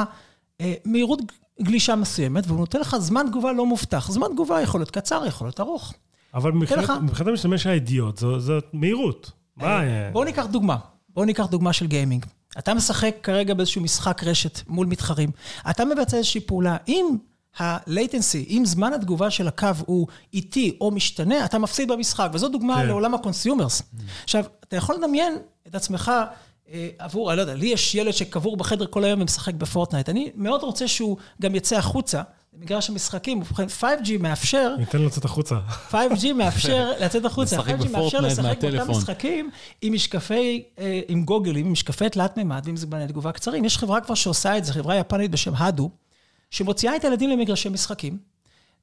אה, 0.61 0.75
מהירות 0.85 1.19
גלישה 1.63 1.97
מסוימת, 1.97 2.47
והוא 2.47 2.59
נותן 2.59 2.81
לך 2.81 2.97
זמן 2.99 3.27
תגובה 3.31 3.53
לא 3.53 3.67
מובטח. 3.67 4.11
זמן 4.11 4.27
תגובה 4.33 4.61
יכול 4.61 4.81
להיות 4.81 4.91
קצר, 4.91 5.27
יכול 5.27 5.47
להיות 5.47 5.61
ארוך. 5.61 5.95
אבל 6.35 6.53
מבחינת 6.53 6.91
המשתמש 7.29 7.67
האידיוט, 7.67 8.19
זאת 8.19 8.65
מהירות. 8.73 9.31
מה... 9.57 9.67
אה, 9.67 10.11
בואו 10.13 10.25
ניקח 10.25 10.47
דוגמה. 10.47 10.77
בואו 11.15 11.27
ניקח 11.27 11.47
דוגמה 11.47 11.73
של 11.73 11.87
gaming. 11.87 12.27
אתה 12.59 12.75
משחק 12.75 13.17
כרגע 13.23 13.55
באיזשהו 13.55 13.83
משחק 13.83 14.25
רשת 14.25 14.61
מול 14.69 14.87
מתחרים. 14.87 15.31
אתה 15.71 15.85
מבצע 15.85 16.17
איזושהי 16.17 16.41
פעולה. 16.41 16.77
אם 16.89 17.17
ה-latency, 17.59 18.49
אם 18.49 18.63
זמן 18.67 18.93
התגובה 18.93 19.31
של 19.31 19.49
הקו 19.49 19.69
הוא 19.87 20.07
איטי 20.35 20.77
או 20.81 20.91
משתנה, 20.91 21.45
אתה 21.45 21.59
מפסיד 21.59 21.89
במשחק. 21.89 22.31
וזו 22.33 22.49
דוגמה 22.49 22.77
כן. 22.77 22.87
לעולם 22.87 23.15
ה-consumers. 23.15 23.81
Mm. 23.81 24.03
עכשיו, 24.25 24.45
אתה 24.65 24.77
יכול 24.77 24.95
לדמיין 24.95 25.37
את 25.67 25.75
עצמך 25.75 26.13
אה, 26.73 26.89
עבור, 26.99 27.31
אני 27.31 27.37
לא 27.37 27.43
יודע, 27.43 27.55
לי 27.55 27.67
יש 27.67 27.95
ילד 27.95 28.11
שקבור 28.13 28.57
בחדר 28.57 28.87
כל 28.87 29.05
היום 29.05 29.21
ומשחק 29.21 29.55
בפורטנייט. 29.55 30.09
אני 30.09 30.31
מאוד 30.35 30.63
רוצה 30.63 30.89
שהוא 30.89 31.17
גם 31.43 31.55
יצא 31.55 31.77
החוצה. 31.77 32.23
במגרש 32.59 32.91
המשחקים, 32.91 33.39
ובכן 33.39 33.67
5G 33.81 34.11
מאפשר... 34.21 34.75
ניתן 34.79 35.03
לצאת 35.03 35.25
החוצה. 35.25 35.59
5G 35.91 36.33
מאפשר 36.39 36.93
לצאת 37.01 37.25
החוצה. 37.25 37.59
5G 37.59 37.89
מאפשר 37.89 38.21
לשחק 38.21 38.65
באותם 38.65 38.91
משחקים 38.91 39.51
עם 39.83 39.93
משקפי, 39.93 40.65
אה, 40.79 41.01
עם 41.09 41.25
גוגלים, 41.25 41.67
עם 41.67 41.73
משקפי 41.73 42.09
תלת 42.09 42.37
מימד 42.37 42.63
ועם 42.65 42.77
זמני 42.77 43.09
תגובה 43.09 43.33
קצרים. 43.33 43.65
יש 43.65 43.79
חברה 43.79 44.01
כבר 44.01 44.15
שעושה 44.15 44.59
את 44.59 44.65
זה, 44.65 44.73
חברה 44.73 44.97
יפנית 44.97 45.31
בשם 45.31 45.55
הדו, 45.55 45.91
שמוציאה 46.51 46.97
את 46.97 47.05
הילדים 47.05 47.31
למגרשי 47.31 47.69
משחקים, 47.69 48.19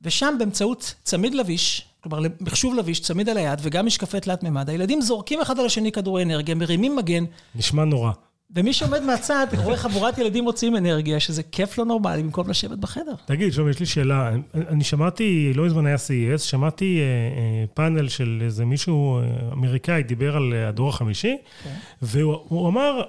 ושם 0.02 0.36
באמצעות 0.40 0.94
צמיד 1.04 1.36
לביש, 1.36 1.86
כלומר 2.02 2.20
מחשוב 2.40 2.76
לביש, 2.76 3.00
צמיד 3.00 3.30
על 3.30 3.38
היד 3.38 3.60
וגם 3.62 3.86
משקפי 3.86 4.20
תלת 4.20 4.44
מימד, 4.44 4.70
הילדים 4.70 5.02
זורקים 5.02 5.42
אחד 5.42 5.60
על 5.60 5.66
השני 5.66 5.92
כדורי 5.92 6.24
אנרגיה, 6.24 6.56
מרימים 6.56 6.96
מגן. 6.96 7.24
נשמע 7.56 7.86
נורא. 7.86 8.12
ומי 8.56 8.74
שעומד 8.74 9.04
מהצד, 9.04 9.48
רואה 9.58 9.78
חבורת 9.78 10.18
ילדים 10.18 10.44
מוציאים 10.44 10.76
אנרגיה, 10.76 11.20
שזה 11.20 11.44
כיף 11.44 11.78
לא 11.78 11.86
נורמלי 11.86 12.24
במקום 12.24 12.50
לשבת 12.50 12.78
בחדר. 12.78 13.14
תגיד, 13.26 13.54
שלום, 13.54 13.70
יש 13.70 13.80
לי 13.80 13.86
שאלה. 13.86 14.32
אני 14.54 14.84
שמעתי, 14.84 15.54
לא 15.56 15.66
מזמן 15.66 15.86
היה 15.86 15.96
CES, 15.96 16.38
שמעתי 16.38 17.00
אה, 17.00 17.04
אה, 17.04 17.66
פאנל 17.74 18.08
של 18.08 18.42
איזה 18.46 18.66
מישהו 18.66 19.20
אה, 19.20 19.24
אמריקאי, 19.54 20.04
דיבר 20.04 20.36
על 20.36 20.54
הדור 20.54 20.90
החמישי, 20.90 21.36
okay. 21.36 21.64
כן. 21.64 21.76
והוא 22.02 22.70
אמר, 22.70 23.02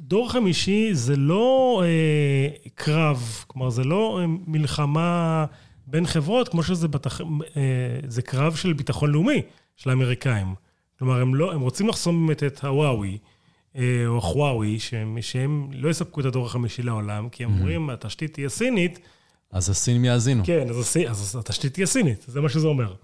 דור 0.00 0.32
חמישי 0.32 0.94
זה 0.94 1.16
לא 1.16 1.82
אה, 1.84 2.68
קרב, 2.74 3.44
כלומר, 3.46 3.70
זה 3.70 3.84
לא 3.84 4.20
מלחמה 4.26 5.44
בין 5.86 6.06
חברות, 6.06 6.48
כמו 6.48 6.62
שזה 6.62 6.88
בתח... 6.88 7.20
אה, 7.20 8.00
זה 8.08 8.22
קרב 8.22 8.54
של 8.54 8.72
ביטחון 8.72 9.10
לאומי 9.10 9.42
של 9.76 9.90
האמריקאים. 9.90 10.54
כלומר, 10.98 11.20
הם, 11.20 11.34
לא, 11.34 11.52
הם 11.52 11.60
רוצים 11.60 11.88
לחסום 11.88 12.26
באמת 12.26 12.42
את 12.42 12.64
הוואוי. 12.64 13.18
אה, 13.76 14.06
או 14.06 14.20
חוואוי, 14.20 14.78
שהם, 14.78 15.18
שהם 15.20 15.68
לא 15.72 15.88
יספקו 15.88 16.20
את 16.20 16.24
הדור 16.24 16.46
החמישי 16.46 16.82
לעולם, 16.82 17.28
כי 17.28 17.44
הם 17.44 17.52
אומרים, 17.52 17.90
התשתית 17.90 18.32
תהיה 18.32 18.48
סינית. 18.48 18.98
אז 19.52 19.70
הסינים 19.70 20.04
יאזינו. 20.04 20.42
כן, 20.46 20.70
אז, 20.70 20.78
הסי, 20.78 21.08
אז 21.08 21.36
התשתית 21.36 21.74
תהיה 21.74 21.86
סינית, 21.86 22.24
זה 22.28 22.40
מה 22.40 22.48
שזה 22.48 22.66
אומר. 22.66 22.94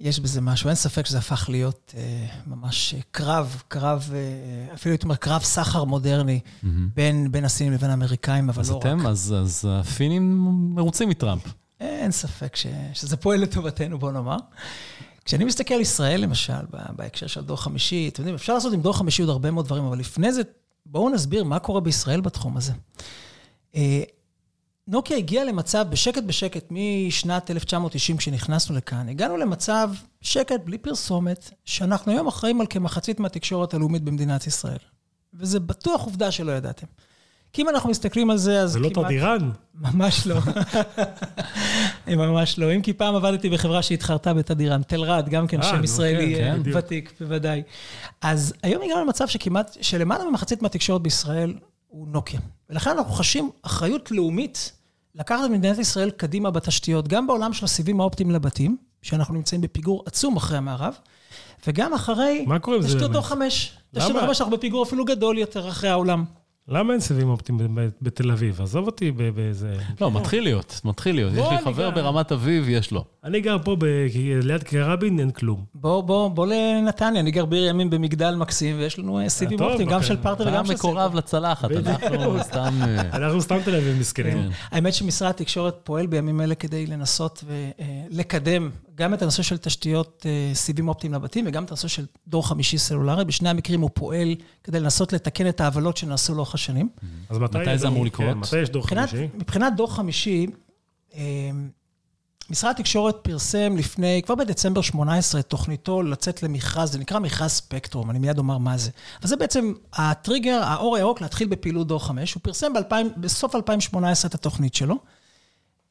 יש 0.00 0.20
בזה 0.20 0.40
משהו, 0.40 0.68
אין 0.68 0.76
ספק 0.76 1.06
שזה 1.06 1.18
הפך 1.18 1.48
להיות 1.48 1.94
אה, 1.96 2.26
ממש 2.46 2.94
קרב, 3.10 3.62
קרב, 3.68 4.10
אה, 4.14 4.74
אפילו 4.74 4.92
הייתי 4.92 5.04
אומר, 5.04 5.16
קרב 5.16 5.42
סחר 5.42 5.84
מודרני 5.84 6.40
mm-hmm. 6.44 6.66
בין, 6.94 7.32
בין 7.32 7.44
הסינים 7.44 7.72
לבין 7.72 7.90
האמריקאים, 7.90 8.48
אבל 8.48 8.60
אז 8.60 8.70
לא 8.70 8.78
אתם, 8.78 9.00
רק. 9.00 9.06
אז 9.06 9.32
אתם, 9.32 9.42
אז 9.42 9.68
הפינים 9.70 10.48
מרוצים 10.74 11.08
מטראמפ. 11.08 11.42
אין 11.80 12.10
ספק 12.10 12.56
ש, 12.56 12.66
שזה 12.92 13.16
פועל 13.16 13.40
לטובתנו, 13.40 13.98
בוא 13.98 14.12
נאמר. 14.12 14.36
כשאני 15.28 15.44
מסתכל 15.44 15.74
על 15.74 15.80
ישראל, 15.80 16.20
למשל, 16.20 16.52
בהקשר 16.96 17.26
של 17.26 17.44
דור 17.44 17.56
חמישי, 17.56 18.08
אתם 18.08 18.22
יודעים, 18.22 18.34
אפשר 18.34 18.54
לעשות 18.54 18.72
עם 18.72 18.80
דור 18.80 18.92
חמישי 18.92 19.22
עוד 19.22 19.30
הרבה 19.30 19.50
מאוד 19.50 19.66
דברים, 19.66 19.84
אבל 19.84 19.98
לפני 19.98 20.32
זה, 20.32 20.42
בואו 20.86 21.10
נסביר 21.10 21.44
מה 21.44 21.58
קורה 21.58 21.80
בישראל 21.80 22.20
בתחום 22.20 22.56
הזה. 22.56 22.72
אה, 23.74 24.02
נוקיה 24.86 25.16
הגיעה 25.16 25.44
למצב, 25.44 25.86
בשקט 25.90 26.22
בשקט, 26.22 26.64
משנת 26.70 27.50
1990, 27.50 28.16
כשנכנסנו 28.16 28.76
לכאן, 28.76 29.08
הגענו 29.08 29.36
למצב 29.36 29.90
שקט, 30.20 30.60
בלי 30.64 30.78
פרסומת, 30.78 31.50
שאנחנו 31.64 32.12
היום 32.12 32.26
אחראים 32.26 32.60
על 32.60 32.66
כמחצית 32.70 33.20
מהתקשורת 33.20 33.74
הלאומית 33.74 34.02
במדינת 34.02 34.46
ישראל. 34.46 34.78
וזה 35.34 35.60
בטוח 35.60 36.02
עובדה 36.04 36.30
שלא 36.30 36.52
ידעתם. 36.52 36.86
כי 37.58 37.62
אם 37.62 37.68
אנחנו 37.68 37.90
מסתכלים 37.90 38.30
על 38.30 38.36
זה, 38.36 38.60
אז 38.60 38.76
כמעט... 38.76 38.94
זה 38.94 39.00
לא 39.00 39.04
תדירן? 39.04 39.50
ממש 39.74 40.26
לא. 40.26 40.36
ממש 42.16 42.58
לא. 42.58 42.74
אם 42.74 42.82
כי 42.82 42.92
פעם 42.92 43.14
עבדתי 43.14 43.50
בחברה 43.50 43.82
שהתחרתה 43.82 44.34
בתדירן, 44.34 44.82
תלרד, 44.82 45.28
גם 45.28 45.46
כן 45.46 45.60
אה, 45.62 45.62
שם 45.62 45.84
ישראלי 45.84 46.34
כן, 46.36 46.60
כן. 46.64 46.78
ותיק, 46.78 47.12
בוודאי. 47.20 47.62
אז 48.22 48.54
היום 48.62 48.82
הגענו 48.82 49.00
למצב 49.00 49.28
שכמעט, 49.28 49.76
שלמעלה 49.80 50.24
ממחצית 50.24 50.62
מהתקשורת 50.62 51.02
בישראל 51.02 51.54
הוא 51.88 52.08
נוקיה. 52.08 52.40
ולכן 52.70 52.90
אנחנו 52.90 53.12
חשים 53.12 53.50
אחריות 53.62 54.10
לאומית 54.10 54.72
לקחת 55.14 55.44
את 55.44 55.50
מדינת 55.50 55.78
ישראל 55.78 56.10
קדימה 56.10 56.50
בתשתיות, 56.50 57.08
גם 57.08 57.26
בעולם 57.26 57.52
של 57.52 57.64
הסיבים 57.64 58.00
האופטיים 58.00 58.30
לבתים, 58.30 58.76
שאנחנו 59.02 59.34
נמצאים 59.34 59.60
בפיגור 59.60 60.02
עצום 60.06 60.36
אחרי 60.36 60.58
המערב, 60.58 60.94
וגם 61.66 61.94
אחרי... 61.94 62.44
מה 62.46 62.58
קורה 62.58 62.76
עם 62.76 62.82
זה? 62.82 62.88
תשתיות 62.88 63.12
דור 63.12 63.22
חמש. 63.22 63.72
תשתיות 63.94 64.12
דור 64.12 64.26
חמש, 64.26 64.40
אנחנו 64.40 64.56
בפיגור 64.56 64.82
אפילו 64.82 65.04
גדול 65.04 65.38
יותר 65.38 65.68
אחרי 65.68 65.90
העולם. 65.90 66.24
למה 66.70 66.92
אין 66.92 67.00
סיבים 67.00 67.28
אופטיים 67.28 67.78
בתל 68.02 68.30
אביב? 68.30 68.60
עזוב 68.60 68.86
אותי 68.86 69.10
באיזה... 69.10 69.76
לא, 70.00 70.10
מתחיל 70.12 70.42
להיות, 70.42 70.80
מתחיל 70.84 71.14
להיות. 71.14 71.32
יש 71.32 71.46
לי 71.50 71.58
חבר 71.58 71.90
ברמת 71.90 72.32
אביב, 72.32 72.68
יש 72.68 72.92
לו. 72.92 73.04
אני 73.24 73.40
גר 73.40 73.56
פה 73.64 73.76
ליד 74.42 74.62
קרבין, 74.62 75.20
אין 75.20 75.30
כלום. 75.30 75.64
בוא, 75.74 76.00
בוא, 76.00 76.28
בוא 76.28 76.46
לנתניה, 76.46 77.20
אני 77.20 77.30
גר 77.30 77.44
בעיר 77.44 77.66
ימים 77.66 77.90
במגדל 77.90 78.34
מקסים, 78.34 78.76
ויש 78.78 78.98
לנו 78.98 79.20
אה, 79.20 79.28
סיבים 79.28 79.60
אופטיים, 79.60 79.88
גם 79.88 80.02
של 80.02 80.16
פרטר 80.16 80.44
וגם 80.48 80.66
של 80.66 80.76
סלקום. 80.76 80.90
מקורב 80.90 81.14
לצלחת, 81.14 81.70
אנחנו 81.70 82.42
סתם... 82.42 82.74
אה, 82.82 83.00
אנחנו 83.00 83.40
סתם 83.40 83.58
תל 83.64 83.74
אביב 83.74 83.96
מסכנים. 84.00 84.32
כן. 84.32 84.48
האמת 84.70 84.94
שמשרד 84.94 85.30
התקשורת 85.30 85.80
פועל 85.84 86.06
בימים 86.06 86.40
אלה 86.40 86.54
כדי 86.54 86.86
לנסות 86.86 87.44
ולקדם 87.46 88.70
גם 88.98 89.14
את 89.14 89.22
הנושא 89.22 89.42
של 89.42 89.56
תשתיות 89.56 90.26
סיבים 90.54 90.88
אופטיים 90.88 91.14
לבתים, 91.14 91.44
וגם 91.48 91.64
את 91.64 91.70
הנושא 91.70 91.88
של 91.88 92.06
דור 92.28 92.48
חמישי 92.48 92.78
סלולרי. 92.78 93.24
בשני 93.24 93.48
המקרים 93.48 93.80
הוא 93.80 93.90
פועל 93.94 94.34
כדי 94.64 94.80
לנסות 94.80 95.12
לתקן 95.12 95.48
את 95.48 95.60
העוולות 95.60 95.96
שנעשו 95.96 96.34
לאורך 96.34 96.54
השנים. 96.54 96.88
אז 97.30 97.38
מתי 97.38 97.78
זה 97.78 97.88
אמור 97.88 98.04
לקרות? 98.04 98.28
כן, 98.28 98.38
מתי 98.38 98.58
יש 98.58 98.70
דור 98.70 98.86
חמישי? 98.86 99.28
מבחינת 99.34 99.72
דור 99.76 99.94
חמישי, 99.94 100.46
משרד 102.50 102.70
התקשורת 102.70 103.16
פרסם 103.22 103.76
לפני, 103.76 104.22
כבר 104.24 104.34
בדצמבר 104.34 104.80
18, 104.80 105.42
תוכניתו 105.42 106.02
לצאת 106.02 106.42
למכרז, 106.42 106.92
זה 106.92 106.98
נקרא 106.98 107.18
מכרז 107.18 107.50
ספקטרום, 107.50 108.10
אני 108.10 108.18
מיד 108.18 108.38
אומר 108.38 108.58
מה 108.58 108.78
זה. 108.78 108.90
אבל 109.20 109.28
זה 109.28 109.36
בעצם 109.36 109.72
הטריגר, 109.92 110.60
האור 110.64 110.96
הירוק 110.96 111.20
להתחיל 111.20 111.48
בפעילות 111.48 111.86
דור 111.86 112.06
5. 112.06 112.34
הוא 112.34 112.40
פרסם 112.42 112.72
ב- 112.72 113.02
בסוף 113.16 113.54
2018 113.54 114.28
את 114.28 114.34
התוכנית 114.34 114.74
שלו. 114.74 114.94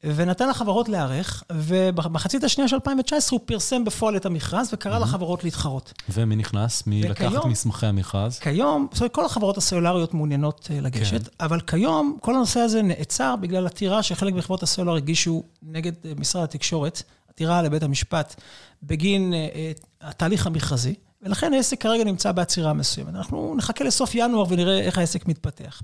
ונתן 0.04 0.48
לחברות 0.48 0.88
להיערך, 0.88 1.42
ובמחצית 1.52 2.44
השנייה 2.44 2.68
של 2.68 2.76
2019 2.76 3.38
הוא 3.38 3.46
פרסם 3.46 3.84
בפועל 3.84 4.16
את 4.16 4.26
המכרז 4.26 4.70
וקרא 4.72 4.96
mm-hmm. 4.96 5.02
לחברות 5.02 5.44
להתחרות. 5.44 5.92
ומי 6.08 6.36
נכנס? 6.36 6.86
מי 6.86 7.02
וכיום, 7.10 7.32
לקח 7.32 7.40
את 7.40 7.46
מסמכי 7.46 7.86
המכרז? 7.86 8.38
כיום, 8.38 8.86
זאת 8.92 9.00
אומרת, 9.00 9.14
כל 9.14 9.24
החברות 9.24 9.56
הסלולריות 9.56 10.14
מעוניינות 10.14 10.68
אה, 10.70 10.80
לגשת, 10.80 11.28
כן. 11.28 11.44
אבל 11.44 11.60
כיום 11.60 12.16
כל 12.20 12.34
הנושא 12.34 12.60
הזה 12.60 12.82
נעצר 12.82 13.36
בגלל 13.36 13.66
עתירה 13.66 14.02
שחלק 14.02 14.34
מחברות 14.34 14.62
הסלולר 14.62 14.94
הגישו 14.94 15.42
נגד 15.62 15.92
אה, 16.04 16.12
משרד 16.16 16.42
התקשורת, 16.42 17.02
עתירה 17.28 17.62
לבית 17.62 17.82
המשפט, 17.82 18.40
בגין 18.82 19.32
uh, 19.32 19.82
התהליך 20.00 20.46
המכרזי, 20.46 20.94
ולכן 21.22 21.52
העסק 21.52 21.80
כרגע 21.80 22.04
נמצא 22.04 22.32
בעצירה 22.32 22.72
מסוימת. 22.72 23.14
אנחנו 23.14 23.54
נחכה 23.56 23.84
לסוף 23.84 24.14
ינואר 24.14 24.44
ונראה 24.48 24.80
איך 24.80 24.98
העסק 24.98 25.26
מתפתח. 25.26 25.82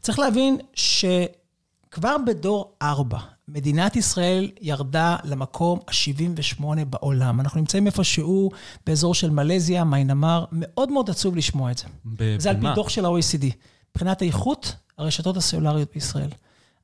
צריך 0.00 0.18
להבין 0.18 0.58
ש... 0.74 1.04
כבר 1.92 2.16
בדור 2.26 2.72
4, 2.82 3.18
מדינת 3.48 3.96
ישראל 3.96 4.50
ירדה 4.60 5.16
למקום 5.24 5.78
ה-78 5.88 6.64
בעולם. 6.90 7.40
אנחנו 7.40 7.60
נמצאים 7.60 7.86
איפשהו 7.86 8.50
באזור 8.86 9.14
של 9.14 9.30
מלזיה, 9.30 9.84
מיינמר, 9.84 10.44
מאוד 10.52 10.92
מאוד 10.92 11.10
עצוב 11.10 11.36
לשמוע 11.36 11.70
את 11.70 11.78
זה. 11.78 11.84
במה? 12.04 12.38
זה 12.38 12.50
על 12.50 12.60
פי 12.60 12.66
דוח 12.74 12.88
של 12.88 13.04
ה-OECD. 13.04 13.44
מבחינת 13.90 14.22
איכות 14.22 14.76
הרשתות 14.98 15.36
הסלולריות 15.36 15.88
בישראל. 15.94 16.28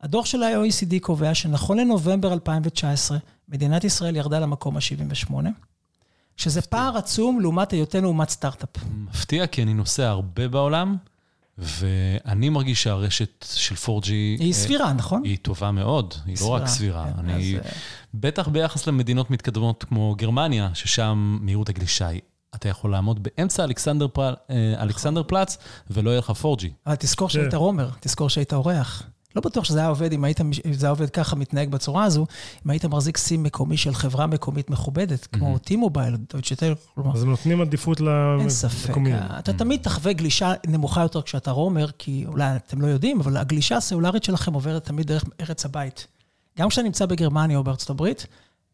הדוח 0.00 0.26
של 0.26 0.42
ה-OECD 0.42 0.94
קובע 1.00 1.34
שנכון 1.34 1.78
לנובמבר 1.78 2.32
2019, 2.32 3.18
מדינת 3.48 3.84
ישראל 3.84 4.16
ירדה 4.16 4.38
למקום 4.38 4.76
ה-78, 4.76 5.32
שזה 6.36 6.62
פער 6.62 6.96
עצום 6.96 7.40
לעומת 7.40 7.70
היותנו 7.70 8.08
אומת 8.08 8.28
סטארט-אפ. 8.28 8.84
מפתיע, 9.10 9.46
כי 9.46 9.62
אני 9.62 9.74
נוסע 9.74 10.08
הרבה 10.08 10.48
בעולם. 10.48 10.96
ואני 11.58 12.48
מרגיש 12.48 12.82
שהרשת 12.82 13.44
של 13.54 13.74
4G... 13.74 14.08
היא 14.10 14.48
אה, 14.48 14.52
סבירה, 14.52 14.92
נכון? 14.92 15.22
היא 15.24 15.38
טובה 15.42 15.70
מאוד, 15.70 16.14
היא 16.26 16.36
סבירה, 16.36 16.50
לא 16.50 16.62
רק 16.62 16.68
סבירה. 16.68 17.04
כן, 17.04 17.18
אני, 17.18 17.58
אז... 17.58 17.64
בטח 18.14 18.48
ביחס 18.48 18.86
למדינות 18.86 19.30
מתקדמות 19.30 19.84
כמו 19.88 20.14
גרמניה, 20.18 20.70
ששם 20.74 21.38
מהירות 21.40 21.68
הגלישה 21.68 22.06
היא... 22.06 22.20
אתה 22.54 22.68
יכול 22.68 22.90
לעמוד 22.90 23.22
באמצע 23.22 23.64
אלכסנדר, 23.64 24.06
פל, 24.12 24.34
אה, 24.50 24.82
אלכסנדר 24.82 25.22
פלץ, 25.26 25.58
ולא 25.90 26.10
יהיה 26.10 26.18
לך 26.18 26.30
4G. 26.30 26.64
אבל 26.86 26.94
תזכור 26.94 27.28
שהיית 27.28 27.50
כן. 27.50 27.56
רומר, 27.56 27.90
תזכור 28.00 28.28
שהיית 28.28 28.52
אורח. 28.52 29.02
לא 29.38 29.42
בטוח 29.42 29.64
שזה 29.64 29.78
היה 29.78 29.88
עובד 29.88 30.12
אם 30.12 30.24
היית, 30.24 30.40
זה 30.72 30.86
היה 30.86 30.90
עובד 30.90 31.10
ככה, 31.10 31.36
מתנהג 31.36 31.70
בצורה 31.70 32.04
הזו, 32.04 32.26
אם 32.66 32.70
היית 32.70 32.84
מחזיק 32.84 33.16
סים 33.16 33.42
מקומי 33.42 33.76
של 33.76 33.94
חברה 33.94 34.26
מקומית 34.26 34.70
מכובדת, 34.70 35.26
כמו 35.26 35.56
T-Mobile, 35.56 36.16
דויטשה 36.32 36.72
כלומר... 36.94 37.14
אז 37.14 37.22
הם 37.22 37.30
נותנים 37.30 37.60
עדיפות 37.60 38.00
למקומיים. 38.00 38.40
אין 38.40 38.50
ספק. 38.50 38.94
אתה 39.38 39.52
תמיד 39.52 39.82
תחווה 39.82 40.12
גלישה 40.12 40.52
נמוכה 40.66 41.02
יותר 41.02 41.22
כשאתה 41.22 41.50
רומר, 41.50 41.86
כי 41.98 42.24
אולי 42.26 42.56
אתם 42.56 42.80
לא 42.80 42.86
יודעים, 42.86 43.20
אבל 43.20 43.36
הגלישה 43.36 43.76
הסלולרית 43.76 44.24
שלכם 44.24 44.54
עוברת 44.54 44.84
תמיד 44.84 45.06
דרך 45.06 45.24
ארץ 45.40 45.64
הבית. 45.64 46.06
גם 46.58 46.68
כשאתה 46.68 46.82
נמצא 46.82 47.06
בגרמניה 47.06 47.58
או 47.58 47.64
בארצות 47.64 47.90
הברית, 47.90 48.26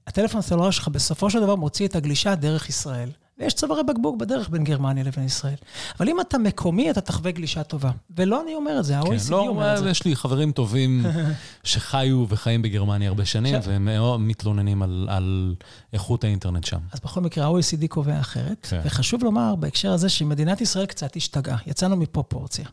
הטלפון 0.06 0.38
הסלולרי 0.38 0.73
שלך 0.73 0.88
בסופו 0.88 1.30
של 1.30 1.40
דבר 1.40 1.54
מוציא 1.54 1.87
את 1.87 1.97
הגלישה 1.97 2.35
דרך 2.35 2.68
ישראל. 2.68 3.11
ויש 3.38 3.55
צווארי 3.55 3.83
בקבוק 3.83 4.17
בדרך 4.17 4.50
בין 4.50 4.64
גרמניה 4.64 5.05
לבין 5.05 5.25
ישראל. 5.25 5.55
אבל 5.99 6.09
אם 6.09 6.21
אתה 6.21 6.38
מקומי, 6.38 6.91
אתה 6.91 7.00
תחווה 7.00 7.31
גלישה 7.31 7.62
טובה. 7.62 7.91
ולא 8.17 8.43
אני 8.43 8.55
אומר 8.55 8.79
את 8.79 8.85
זה, 8.85 8.99
ה-OECD 8.99 9.26
כן, 9.26 9.31
לא, 9.31 9.49
אומר 9.49 9.75
את 9.75 9.79
זה. 9.79 9.91
יש 9.91 10.05
לי 10.05 10.17
חברים 10.17 10.53
טובים 10.53 11.07
שחיו 11.64 12.26
וחיים 12.29 12.62
בגרמניה 12.62 13.09
הרבה 13.09 13.25
שנים, 13.25 13.55
והם 13.64 13.88
מתלוננים 14.29 14.83
על, 14.83 15.09
על 15.11 15.55
איכות 15.93 16.25
האינטרנט 16.25 16.64
שם. 16.64 16.79
אז 16.93 17.00
בכל 17.00 17.21
מקרה, 17.21 17.47
ה-OECD 17.47 17.88
קובע 17.88 18.21
אחרת. 18.21 18.67
כן. 18.71 18.81
וחשוב 18.85 19.25
לומר 19.25 19.55
בהקשר 19.55 19.93
הזה 19.93 20.09
שמדינת 20.09 20.61
ישראל 20.61 20.87
קצת 20.87 21.17
השתגעה, 21.17 21.59
יצאנו 21.67 21.97
מפרופורציה. 21.97 22.67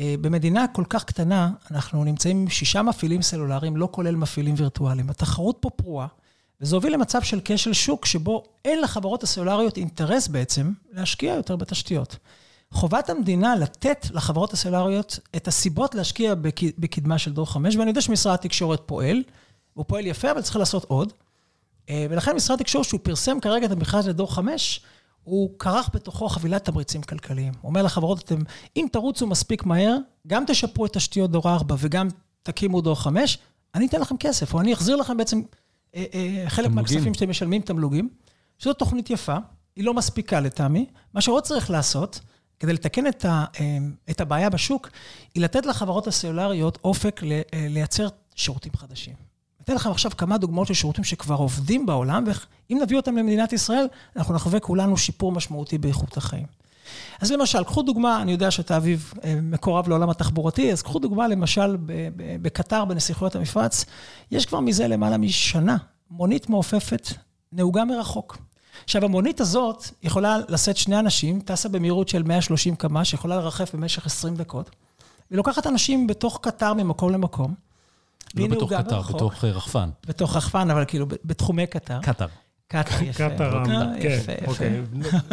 אה, 0.00 0.14
במדינה 0.20 0.66
כל 0.72 0.84
כך 0.88 1.04
קטנה, 1.04 1.50
אנחנו 1.70 2.04
נמצאים 2.04 2.36
עם 2.40 2.48
שישה 2.48 2.82
מפעילים 2.82 3.22
סלולריים, 3.22 3.76
לא 3.76 3.88
כולל 3.90 4.16
מפעילים 4.16 4.54
וירטואליים. 4.58 5.10
התחרות 5.10 5.56
פה 5.60 5.70
פרועה. 5.70 6.06
וזה 6.60 6.76
הוביל 6.76 6.94
למצב 6.94 7.22
של 7.22 7.40
כשל 7.44 7.72
שוק, 7.72 8.06
שבו 8.06 8.44
אין 8.64 8.80
לחברות 8.80 9.22
הסלולריות 9.22 9.76
אינטרס 9.76 10.28
בעצם 10.28 10.72
להשקיע 10.92 11.34
יותר 11.34 11.56
בתשתיות. 11.56 12.16
חובת 12.72 13.10
המדינה 13.10 13.56
לתת 13.56 14.06
לחברות 14.12 14.52
הסלולריות 14.52 15.18
את 15.36 15.48
הסיבות 15.48 15.94
להשקיע 15.94 16.34
בקדמה 16.78 17.18
של 17.18 17.32
דור 17.32 17.46
5, 17.46 17.76
ואני 17.76 17.90
יודע 17.90 18.00
שמשרד 18.00 18.34
התקשורת 18.34 18.82
פועל, 18.86 19.22
הוא 19.74 19.84
פועל 19.88 20.06
יפה, 20.06 20.30
אבל 20.30 20.42
צריך 20.42 20.56
לעשות 20.56 20.84
עוד. 20.84 21.12
אה, 21.88 22.06
ולכן 22.10 22.36
משרד 22.36 22.60
התקשורת, 22.60 22.84
שהוא 22.84 23.00
פרסם 23.02 23.40
כרגע 23.40 23.66
את 23.66 23.70
המכרז 23.70 24.08
לדור 24.08 24.34
5, 24.34 24.80
הוא 25.24 25.58
כרך 25.58 25.90
בתוכו 25.94 26.28
חבילת 26.28 26.64
תמריצים 26.64 27.02
כלכליים. 27.02 27.52
הוא 27.60 27.68
אומר 27.68 27.82
לחברות, 27.82 28.18
אתם, 28.18 28.38
אם 28.76 28.86
תרוצו 28.92 29.26
מספיק 29.26 29.64
מהר, 29.64 29.96
גם 30.26 30.44
תשפרו 30.46 30.86
את 30.86 30.92
תשתיות 30.92 31.30
דור 31.30 31.48
4 31.50 31.74
וגם 31.78 32.08
תקימו 32.42 32.80
דור 32.80 32.94
5, 32.94 33.38
אני 33.74 33.86
אתן 33.86 34.00
לכם 34.00 34.16
כסף, 34.16 34.54
או 34.54 34.60
אני 34.60 34.72
אחזיר 34.72 34.96
לכם 34.96 35.16
בעצם 35.16 35.42
חלק 36.48 36.66
תמלוגים. 36.66 36.74
מהכספים 36.74 37.14
שאתם 37.14 37.30
משלמים 37.30 37.62
תמלוגים. 37.62 38.08
שזו 38.58 38.72
תוכנית 38.72 39.10
יפה, 39.10 39.36
היא 39.76 39.84
לא 39.84 39.94
מספיקה 39.94 40.40
לטעמי. 40.40 40.86
מה 41.14 41.20
שעוד 41.20 41.42
צריך 41.42 41.70
לעשות, 41.70 42.20
כדי 42.60 42.72
לתקן 42.72 43.06
את, 43.06 43.24
ה, 43.24 43.44
אה, 43.60 43.78
את 44.10 44.20
הבעיה 44.20 44.50
בשוק, 44.50 44.90
היא 45.34 45.42
לתת 45.42 45.66
לחברות 45.66 46.06
הסלולריות 46.06 46.78
אופק 46.84 47.22
ל, 47.22 47.32
אה, 47.32 47.66
לייצר 47.70 48.08
שירותים 48.34 48.72
חדשים. 48.76 49.14
אתן 49.62 49.74
לכם 49.74 49.90
עכשיו 49.90 50.10
כמה 50.16 50.38
דוגמאות 50.38 50.66
של 50.66 50.74
שירותים 50.74 51.04
שכבר 51.04 51.34
עובדים 51.34 51.86
בעולם, 51.86 52.24
ואם 52.26 52.78
נביא 52.82 52.96
אותם 52.96 53.16
למדינת 53.16 53.52
ישראל, 53.52 53.86
אנחנו 54.16 54.34
נחווה 54.34 54.60
כולנו 54.60 54.96
שיפור 54.96 55.32
משמעותי 55.32 55.78
באיכות 55.78 56.16
החיים. 56.16 56.46
אז 57.20 57.32
למשל, 57.32 57.64
קחו 57.64 57.82
דוגמה, 57.82 58.22
אני 58.22 58.32
יודע 58.32 58.50
שאתה 58.50 58.76
אביב 58.76 59.12
אה, 59.24 59.34
מקורב 59.42 59.88
לעולם 59.88 60.10
התחבורתי, 60.10 60.72
אז 60.72 60.82
קחו 60.82 60.98
דוגמה 60.98 61.28
למשל 61.28 61.76
בקטר, 62.42 62.84
בנסיכויות 62.84 63.36
המפרץ, 63.36 63.84
יש 64.30 64.46
כבר 64.46 64.60
מזה 64.60 64.88
למעלה 64.88 65.18
משנה 65.18 65.76
מונית 66.10 66.48
מעופפת 66.48 67.08
נהוגה 67.52 67.84
מרחוק. 67.84 68.38
עכשיו, 68.84 69.04
המונית 69.04 69.40
הזאת 69.40 69.84
יכולה 70.02 70.38
לשאת 70.48 70.76
שני 70.76 70.98
אנשים, 70.98 71.40
טסה 71.40 71.68
במהירות 71.68 72.08
של 72.08 72.22
130 72.22 72.76
קמ"ש, 72.76 73.14
יכולה 73.14 73.36
לרחף 73.36 73.74
במשך 73.74 74.06
20 74.06 74.36
דקות, 74.36 74.70
והיא 75.30 75.36
לוקחת 75.36 75.66
אנשים 75.66 76.06
בתוך 76.06 76.38
קטר 76.42 76.74
ממקום 76.74 77.10
למקום. 77.10 77.54
לא 78.34 78.46
בתוך 78.46 78.72
קטר, 78.72 79.02
בתוך 79.02 79.44
אה, 79.44 79.50
רחפן. 79.50 79.90
בתוך 80.06 80.36
רחפן, 80.36 80.70
אבל 80.70 80.84
כאילו 80.84 81.06
בתחומי 81.24 81.66
קטר. 81.66 81.98
קטר. 82.02 82.26
קטר, 82.72 83.02
יפה. 83.02 83.28
קטר, 83.30 83.60
אוקיי, 83.60 84.02
כן, 84.02 84.08
יפה, 84.08 84.32
אוקיי. 84.46 84.80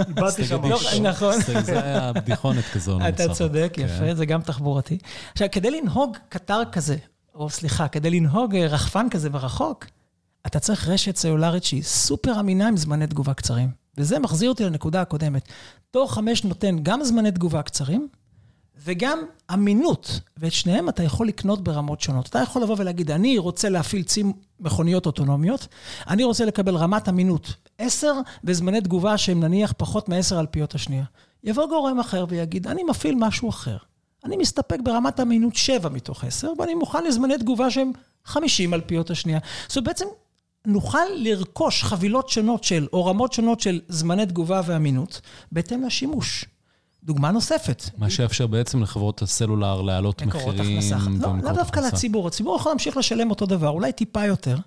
איבדתי 0.08 0.46
שם 0.46 0.62
משהו. 0.62 1.04
נכון. 1.04 1.42
זה 1.42 1.84
היה 1.84 2.14
בדיחונת 2.14 2.64
כזו. 2.74 3.00
אתה 3.10 3.34
צודק, 3.34 3.70
כן. 3.74 3.86
יפה, 3.86 4.16
זה 4.16 4.26
גם 4.26 4.42
תחבורתי. 4.42 4.98
עכשיו, 5.32 5.48
כדי 5.52 5.72
לנהוג 5.72 6.18
קטר 6.30 6.62
כזה, 6.72 6.96
או 7.36 7.50
סליחה, 7.50 7.88
כדי 7.88 8.10
לנהוג 8.10 8.56
אה, 8.56 8.68
רחפן 8.68 9.10
כזה 9.10 9.30
מרחוק, 9.30 9.86
אתה 10.46 10.60
צריך 10.60 10.88
רשת 10.88 11.16
סלולרית 11.16 11.64
שהיא 11.64 11.84
סופר 11.84 12.40
אמינה 12.40 12.68
עם 12.68 12.78
זמני 12.78 13.08
תגובה 13.08 13.34
קצרים. 13.34 13.70
וזה 13.98 14.20
מחזיר 14.20 14.50
אותי 14.50 14.64
לנקודה 14.64 15.02
הקודמת. 15.02 15.48
תור 15.92 16.12
5 16.12 16.44
נותן 16.44 16.78
גם 16.84 17.04
זמני 17.04 17.32
תגובה 17.32 17.62
קצרים, 17.62 18.08
וגם 18.84 19.20
אמינות, 19.54 20.20
ואת 20.38 20.52
שניהם 20.52 20.90
אתה 20.90 21.04
יכול 21.04 21.28
לקנות 21.28 21.64
ברמות 21.64 22.02
שונות. 22.02 22.30
אתה 22.30 22.40
יכול 22.40 22.62
לבוא 22.62 22.76
ולהגיד, 22.80 23.12
אני 23.12 23.38
רוצה 23.38 23.70
להפעיל 23.70 24.04
צים 24.04 24.34
מכוניות 24.60 25.06
אוטונומיות, 25.06 25.68
אני 26.08 26.24
רוצה 26.24 26.46
לקבל 26.46 26.76
רמת 26.76 27.10
אמינות 27.10 27.54
10 27.78 28.14
וזמני 28.44 28.82
תגובה 28.82 29.18
שהם 29.18 29.40
נניח 29.40 29.74
פחות 29.78 30.10
מ-10 30.10 30.40
אלפיות 30.40 30.76
השנייה. 30.76 31.04
יבוא 31.44 31.68
גורם 31.68 32.00
אחר 32.00 32.26
ויגיד, 32.30 32.68
אני 32.68 32.84
מפעיל 32.84 33.16
משהו 33.16 33.50
אחר. 33.50 33.78
אני 34.26 34.38
מסתפק 34.38 34.80
ברמת 34.84 35.20
אמינות 35.20 35.56
7 35.56 35.90
מתוך 35.90 36.24
10, 36.24 36.52
ואני 36.60 36.74
מוכן 36.74 37.04
לזמני 37.04 37.38
תגובה 37.38 37.70
שהם 37.72 37.92
50 38.26 38.74
אלפיות 38.74 39.10
השנייה. 39.10 39.40
זאת 39.68 39.84
בעצם 39.84 40.06
נוכל 40.66 41.06
לרכוש 41.16 41.84
חבילות 41.84 42.30
שונות 42.30 42.64
של, 42.64 42.88
או 42.94 43.06
רמות 43.06 43.34
שונות 43.34 43.60
של 43.60 43.82
זמני 43.88 44.26
תגובה 44.26 44.62
ואמינות, 44.66 45.22
בהתאם 45.52 45.84
לשימוש. 45.84 46.46
דוגמה 47.08 47.32
נוספת. 47.32 47.84
מה 47.98 48.10
שיאפשר 48.10 48.48
בעצם 48.48 48.82
לחברות 48.82 49.22
הסלולר 49.22 49.82
להעלות 49.82 50.22
מחירים. 50.22 50.80
לא, 51.22 51.30
לאו 51.44 51.54
דווקא 51.54 51.80
לציבור. 51.80 52.28
הציבור 52.28 52.56
יכול 52.56 52.72
להמשיך 52.72 52.98
לשלם 52.98 53.30
אותו 53.30 53.46
דבר, 53.46 53.70
אולי 53.70 53.92
טיפה 53.92 54.26
יותר. 54.26 54.58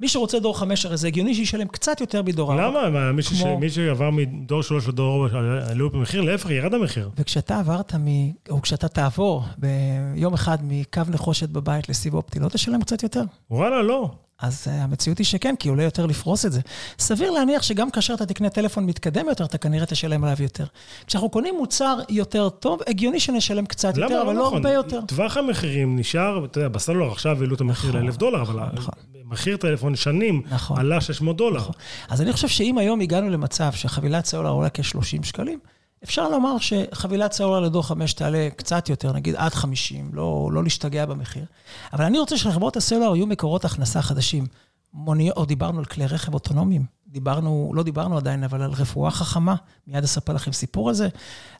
מי 0.00 0.08
שרוצה 0.08 0.40
דור 0.40 0.58
חמש, 0.58 0.86
הרי 0.86 0.96
זה 0.96 1.06
הגיוני 1.06 1.34
שישלם 1.34 1.68
קצת 1.68 2.00
יותר 2.00 2.22
מדור 2.22 2.52
ארבע. 2.52 2.88
למה? 2.88 3.12
מי, 3.12 3.22
כמו... 3.22 3.58
מי 3.58 3.70
שעבר 3.70 4.10
מדור 4.10 4.62
שלוש 4.62 4.88
לדור 4.88 5.26
ארבע, 5.26 5.70
עלו 5.70 5.90
במחיר, 5.90 6.20
להפך, 6.20 6.50
ירד 6.50 6.74
המחיר. 6.74 7.10
וכשאתה 7.18 7.58
עברת 7.58 7.94
מ... 7.94 8.30
או 8.50 8.62
כשאתה 8.62 8.88
תעבור 8.88 9.44
ביום 9.58 10.34
אחד 10.34 10.58
מקו 10.62 11.02
נחושת 11.08 11.48
בבית 11.48 11.88
לסיב 11.88 12.14
אופטי, 12.14 12.38
לא 12.38 12.48
תשלם 12.48 12.82
קצת 12.82 13.02
יותר? 13.02 13.22
וואלה, 13.50 13.82
לא. 13.82 14.10
אז 14.40 14.66
uh, 14.66 14.70
המציאות 14.70 15.18
היא 15.18 15.26
שכן, 15.26 15.54
כי 15.58 15.68
עולה 15.68 15.82
יותר 15.82 16.06
לפרוס 16.06 16.46
את 16.46 16.52
זה. 16.52 16.60
סביר 16.98 17.30
להניח 17.30 17.62
שגם 17.62 17.90
כאשר 17.90 18.14
אתה 18.14 18.26
תקנה 18.26 18.50
טלפון 18.50 18.86
מתקדם 18.86 19.28
יותר, 19.28 19.44
אתה 19.44 19.58
כנראה 19.58 19.86
תשלם 19.86 20.24
עליו 20.24 20.42
יותר. 20.42 20.64
כשאנחנו 21.06 21.28
קונים 21.28 21.54
מוצר 21.58 21.98
יותר 22.08 22.48
טוב, 22.48 22.80
הגיוני 22.86 23.20
שנשלם 23.20 23.66
קצת 23.66 23.96
יותר, 23.96 24.22
אבל 24.22 24.34
לא, 24.34 24.42
נכון. 24.42 24.54
הרבה 24.54 24.72
יותר. 24.72 25.00
טווח 25.00 25.36
המחירים 25.36 25.98
נשאר, 25.98 26.44
אתה 26.44 26.58
יודע, 26.58 26.68
בסלולר 26.68 27.12
עכשיו 27.12 27.40
העלו 27.40 27.54
את 27.54 27.60
המחיר 27.60 27.90
נכון, 27.90 28.02
לאלף 28.02 28.16
דולר, 28.16 28.42
אבל 28.42 28.60
נכון. 28.72 28.94
מחיר 29.24 29.56
טלפון 29.56 29.96
שנים 29.96 30.42
נכון, 30.50 30.78
עלה 30.78 31.00
600 31.00 31.36
דולר. 31.36 31.62
אז 32.08 32.22
אני 32.22 32.32
חושב 32.32 32.48
שאם 32.48 32.78
היום 32.78 33.00
הגענו 33.00 33.30
למצב 33.30 33.72
שחבילת 33.72 34.24
סלולר 34.24 34.50
עולה 34.50 34.68
כ-30 34.70 35.26
שקלים, 35.26 35.58
אפשר 36.04 36.28
לומר 36.28 36.56
שחבילת 36.58 37.32
סלולר 37.32 37.60
לדור 37.60 37.82
5 37.82 38.12
תעלה 38.12 38.48
קצת 38.56 38.88
יותר, 38.88 39.12
נגיד 39.12 39.34
עד 39.36 39.54
50, 39.54 40.10
לא, 40.12 40.48
לא 40.52 40.64
להשתגע 40.64 41.06
במחיר. 41.06 41.44
אבל 41.92 42.04
אני 42.04 42.18
רוצה 42.18 42.38
שלחברות 42.38 42.76
הסלולר 42.76 43.16
יהיו 43.16 43.26
מקורות 43.26 43.64
הכנסה 43.64 44.02
חדשים. 44.02 44.46
מוניות, 44.94 45.36
או 45.36 45.44
דיברנו 45.44 45.78
על 45.78 45.84
כלי 45.84 46.06
רכב 46.06 46.34
אוטונומיים. 46.34 46.84
דיברנו, 47.08 47.72
לא 47.74 47.82
דיברנו 47.82 48.16
עדיין, 48.16 48.44
אבל 48.44 48.62
על 48.62 48.70
רפואה 48.70 49.10
חכמה. 49.10 49.54
מיד 49.86 50.04
אספר 50.04 50.32
לכם 50.32 50.52
סיפור 50.52 50.88
על 50.88 50.94
זה. 50.94 51.08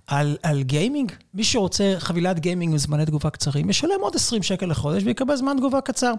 על, 0.07 0.37
על 0.42 0.62
גיימינג, 0.62 1.12
מי 1.35 1.44
שרוצה 1.44 1.94
חבילת 1.99 2.38
גיימינג 2.38 2.73
עם 2.73 2.79
זמני 2.79 3.07
תגובה 3.07 3.31
קצרים, 3.31 3.70
ישלם 3.70 4.01
עוד 4.01 4.14
20 4.14 4.42
שקל 4.42 4.66
לחודש 4.66 5.03
ויקבל 5.03 5.37
זמן 5.37 5.57
תגובה 5.57 5.81
קצר. 5.81 6.12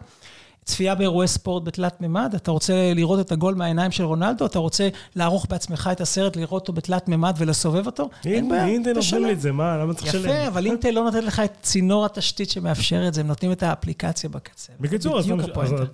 צפייה 0.66 0.96
באירועי 0.96 1.28
ספורט 1.28 1.64
בתלת 1.64 2.02
מימד, 2.02 2.34
אתה 2.36 2.52
רוצה 2.52 2.94
לראות 2.96 3.20
את 3.20 3.32
הגול 3.32 3.56
מהעיניים 3.56 3.92
של 3.92 4.04
רונלדו, 4.04 4.46
אתה 4.46 4.60
רוצה 4.60 4.90
לערוך 5.16 5.46
בעצמך 5.50 5.90
את 5.92 6.02
הסרט, 6.02 6.36
לראות 6.36 6.62
אותו 6.62 6.74
בתלת 6.74 7.08
מימד 7.08 7.34
ולסובב 7.38 7.86
אותו? 7.86 8.10
אין 8.26 8.50
בעיה, 8.50 8.66
אינטל 8.66 8.94
נותנים 8.94 9.26
לי 9.26 9.34
את 9.34 9.42
זה, 9.42 9.52
מה, 9.52 9.78
למה 9.78 9.94
צריך 9.94 10.16
לשלם? 10.16 10.30
יפה, 10.30 10.48
אבל 10.48 10.66
אינטל 10.66 10.92
לא 10.92 11.04
נותנת 11.04 11.24
לך 11.24 11.40
את 11.40 11.54
צינור 11.62 12.06
התשתית 12.06 12.50
שמאפשר 12.50 13.08
את 13.08 13.14
זה, 13.14 13.22
הם 13.22 13.28
נותנים 13.28 13.52
את 13.52 13.64
האפליקציה 13.64 14.30
בקצה. 14.30 14.74
בקיצור, 14.80 15.20
אז 15.20 15.32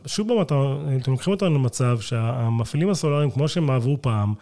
שוב 0.06 0.28
פעם, 0.28 0.42
אתם 1.02 1.12
לוקחים 1.12 1.34
אותנו 1.34 1.50
למצב 1.50 2.00
שהמפעילים 2.00 2.90
הסולאריים, 2.90 3.32
כמו 3.32 3.48
שהם 3.48 3.70
עברו 3.70 3.98
פעם, 4.02 4.34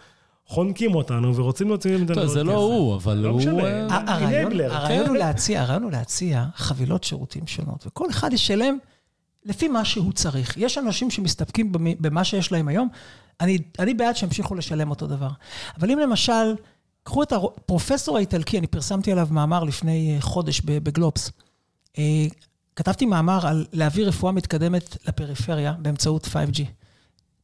חונקים 0.46 0.94
אותנו 0.94 1.36
ורוצים 1.36 1.68
להוציא 1.68 1.96
ממנו 1.96 2.14
טוב, 2.14 2.26
זה 2.26 2.44
לא 2.44 2.56
הוא, 2.56 2.94
אבל 2.94 3.16
לא 3.16 3.28
הוא... 3.28 3.42
הרעיון 4.70 5.12
הוא 5.82 5.90
להציע 5.90 6.44
חבילות 6.54 7.04
שירותים 7.04 7.46
שונות, 7.46 7.86
וכל 7.86 8.10
אחד 8.10 8.32
ישלם 8.32 8.78
לפי 9.44 9.68
מה 9.68 9.84
שהוא 9.84 10.12
צריך. 10.12 10.56
יש 10.56 10.78
אנשים 10.78 11.10
שמסתפקים 11.10 11.72
במה 11.72 12.24
שיש 12.24 12.52
להם 12.52 12.68
היום, 12.68 12.88
אני, 13.40 13.58
אני 13.78 13.94
בעד 13.94 14.16
שימשיכו 14.16 14.54
לשלם 14.54 14.90
אותו 14.90 15.06
דבר. 15.06 15.30
אבל 15.78 15.90
אם 15.90 15.98
למשל, 15.98 16.54
קחו 17.02 17.22
את 17.22 17.32
הפרופסור 17.32 18.16
האיטלקי, 18.16 18.58
אני 18.58 18.66
פרסמתי 18.66 19.12
עליו 19.12 19.28
מאמר 19.30 19.64
לפני 19.64 20.14
אה, 20.14 20.20
חודש 20.20 20.60
בגלובס. 20.60 21.30
אה, 21.98 22.26
כתבתי 22.76 23.06
מאמר 23.06 23.46
על 23.46 23.66
להביא 23.72 24.06
רפואה 24.06 24.32
מתקדמת 24.32 24.96
לפריפריה 25.08 25.72
באמצעות 25.72 26.24
5G. 26.24 26.62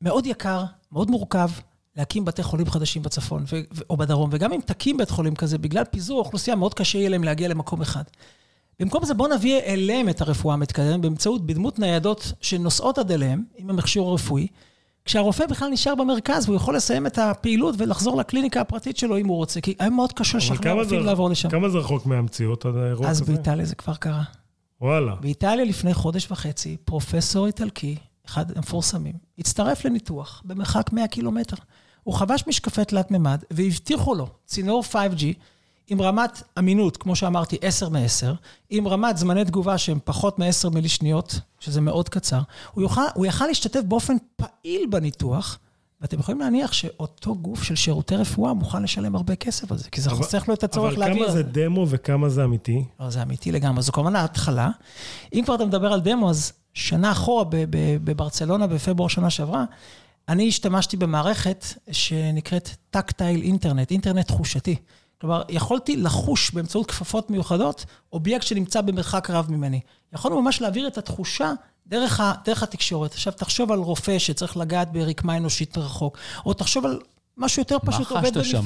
מאוד 0.01 0.27
יקר, 0.27 0.65
מאוד 0.93 1.11
מורכב, 1.11 1.51
להקים 1.97 2.25
בתי 2.25 2.43
חולים 2.43 2.71
חדשים 2.71 3.03
בצפון 3.03 3.45
ו- 3.53 3.81
או 3.91 3.97
בדרום, 3.97 4.31
וגם 4.33 4.53
אם 4.53 4.61
תקים 4.65 4.97
בית 4.97 5.11
חולים 5.11 5.35
כזה, 5.35 5.59
בגלל 5.59 5.85
פיזור 5.85 6.19
האוכלוסייה, 6.19 6.57
מאוד 6.57 6.75
קשה 6.75 6.99
יהיה 6.99 7.09
להם 7.09 7.25
להגיע 7.25 7.49
למקום 7.49 7.81
אחד. 7.83 8.03
במקום 8.81 9.05
זה 9.05 9.15
בואו 9.15 9.35
נביא 9.35 9.61
אליהם 9.61 10.09
את 10.09 10.21
הרפואה 10.21 10.55
המתקדמת 10.55 11.01
באמצעות, 11.01 11.47
בדמות 11.47 11.79
ניידות 11.79 12.33
שנוסעות 12.41 12.99
עד 12.99 13.13
אליהם, 13.13 13.45
עם 13.57 13.71
המכשור 13.71 14.11
הרפואי, 14.11 14.47
כשהרופא 15.05 15.47
בכלל 15.47 15.69
נשאר 15.69 15.95
במרכז, 15.95 16.45
והוא 16.45 16.57
יכול 16.57 16.77
לסיים 16.77 17.07
את 17.07 17.19
הפעילות 17.19 17.75
ולחזור 17.79 18.17
לקליניקה 18.17 18.61
הפרטית 18.61 18.97
שלו 18.97 19.19
אם 19.19 19.27
הוא 19.27 19.37
רוצה, 19.37 19.61
כי 19.61 19.75
היה 19.79 19.91
מאוד 19.91 20.13
קשה 20.13 20.39
לשכנע 20.39 20.73
רופאים 20.73 21.01
לעבור 21.01 21.31
לשם. 21.31 21.51
כמה 21.51 21.69
זה 21.69 21.79
רחוק 21.79 22.07
מהמציאות, 22.07 22.65
האירוע 22.65 23.09
אז 23.09 23.21
באיטליה 23.21 23.67
זה 23.67 23.75
כבר 23.75 23.95
קרה. 23.95 24.23
וואלה. 24.81 25.15
באיטליה 25.15 25.65
לפני 25.65 25.95
חודש 25.95 26.31
וחצי, 26.31 26.77
פרופסור 26.85 27.47
איטלקי, 27.47 27.97
אחד 28.27 28.57
המפורסמים, 28.57 29.15
הצטרף 29.39 29.85
לניתוח 29.85 30.43
במרחק 30.45 30.93
100 30.93 31.07
קילומטר. 31.07 31.57
הוא 32.03 32.15
חבש 32.15 32.45
משקפי 32.47 32.85
תלת 32.85 33.11
מימד 33.11 33.43
והבטיחו 33.51 34.15
לו 34.15 34.29
צינור 34.45 34.83
5G 34.93 35.25
עם 35.89 36.03
רמת 36.03 36.43
אמינות, 36.59 36.97
כמו 36.97 37.17
שאמרתי, 37.17 37.57
10 37.61 37.89
מ-10, 37.89 38.27
עם 38.71 38.89
רמת 38.89 39.17
זמני 39.17 39.45
תגובה 39.45 39.79
שהם 39.79 39.99
פחות 40.05 40.39
מ-10 40.39 40.71
מילי 40.75 40.89
שניות, 40.89 41.41
שזה 41.61 41.81
מאוד 41.81 42.09
קצר, 42.09 42.41
הוא 42.73 42.83
יוכל, 42.83 43.01
הוא 43.15 43.27
יכל 43.27 43.47
להשתתף 43.47 43.81
באופן 43.81 44.17
פעיל 44.37 44.87
בניתוח, 44.91 45.59
ואתם 46.01 46.21
יכולים 46.21 46.41
להניח 46.41 46.73
שאותו 46.73 47.35
גוף 47.35 47.63
של 47.63 47.75
שירותי 47.75 48.17
רפואה 48.17 48.55
מוכן 48.55 48.83
לשלם 48.83 49.17
הרבה 49.17 49.37
כסף 49.37 49.73
על 49.73 49.79
זה, 49.79 49.91
כי 49.91 50.01
זה 50.01 50.11
אבל, 50.11 50.19
חוסך 50.19 50.45
לו 50.49 50.55
את 50.55 50.65
הצורך 50.65 50.99
להעביר... 50.99 51.17
אבל 51.17 51.27
כמה 51.27 51.33
זה 51.33 51.43
דמו 51.43 51.87
וכמה 51.89 52.29
זה 52.29 52.45
אמיתי? 52.45 52.85
לא, 53.01 53.11
זה 53.11 53.23
אמיתי 53.23 53.53
לגמרי. 53.53 53.83
זו 53.83 53.93
כמובן 53.93 54.17
ההתחלה. 54.17 54.71
אם 55.35 55.43
כבר 55.45 55.55
אתה 55.55 55.65
מדבר 55.65 55.93
על 55.93 56.01
דמו, 56.01 56.31
אז 56.31 56.53
שנה 56.75 57.13
אחורה 57.13 57.45
בברצלונה, 58.05 58.67
בפברואר 58.67 59.09
שנה 59.09 59.31
שעברה, 59.31 59.65
אני 60.29 60.49
השתמשתי 60.49 60.97
במערכת 60.97 61.65
שנקראת 61.91 62.71
טקטייל 62.91 63.43
אינטרנט, 63.43 63.91
אינטרנט 63.91 64.27
תחושתי. 64.27 64.77
כלומר, 65.21 65.43
יכולתי 65.49 65.97
לחוש 65.97 66.51
באמצעות 66.51 66.87
כפפות 66.87 67.31
מיוחדות 67.31 67.85
אובייקט 68.13 68.47
שנמצא 68.47 68.81
במרחק 68.81 69.31
רב 69.31 69.51
ממני. 69.51 69.81
יכולנו 70.13 70.43
ממש 70.43 70.61
להעביר 70.61 70.87
את 70.87 70.99
התחושה 70.99 71.53
דרך, 71.87 72.21
ה, 72.21 72.33
דרך 72.45 72.63
התקשורת. 72.63 73.13
עכשיו, 73.13 73.33
תחשוב 73.33 73.73
על 73.73 73.79
רופא 73.79 74.19
שצריך 74.19 74.57
לגעת 74.57 74.93
ברקמה 74.93 75.37
אנושית 75.37 75.79
מרחוק, 75.79 76.19
או 76.47 76.55
תחשוב 76.55 76.87
על 76.87 77.01
משהו 77.37 77.61
יותר 77.61 77.79
פשוט 77.79 78.11
עובד 78.11 78.25
במפעל. 78.25 78.35
מה 78.35 78.43
חשת 78.43 78.51
שם 78.51 78.65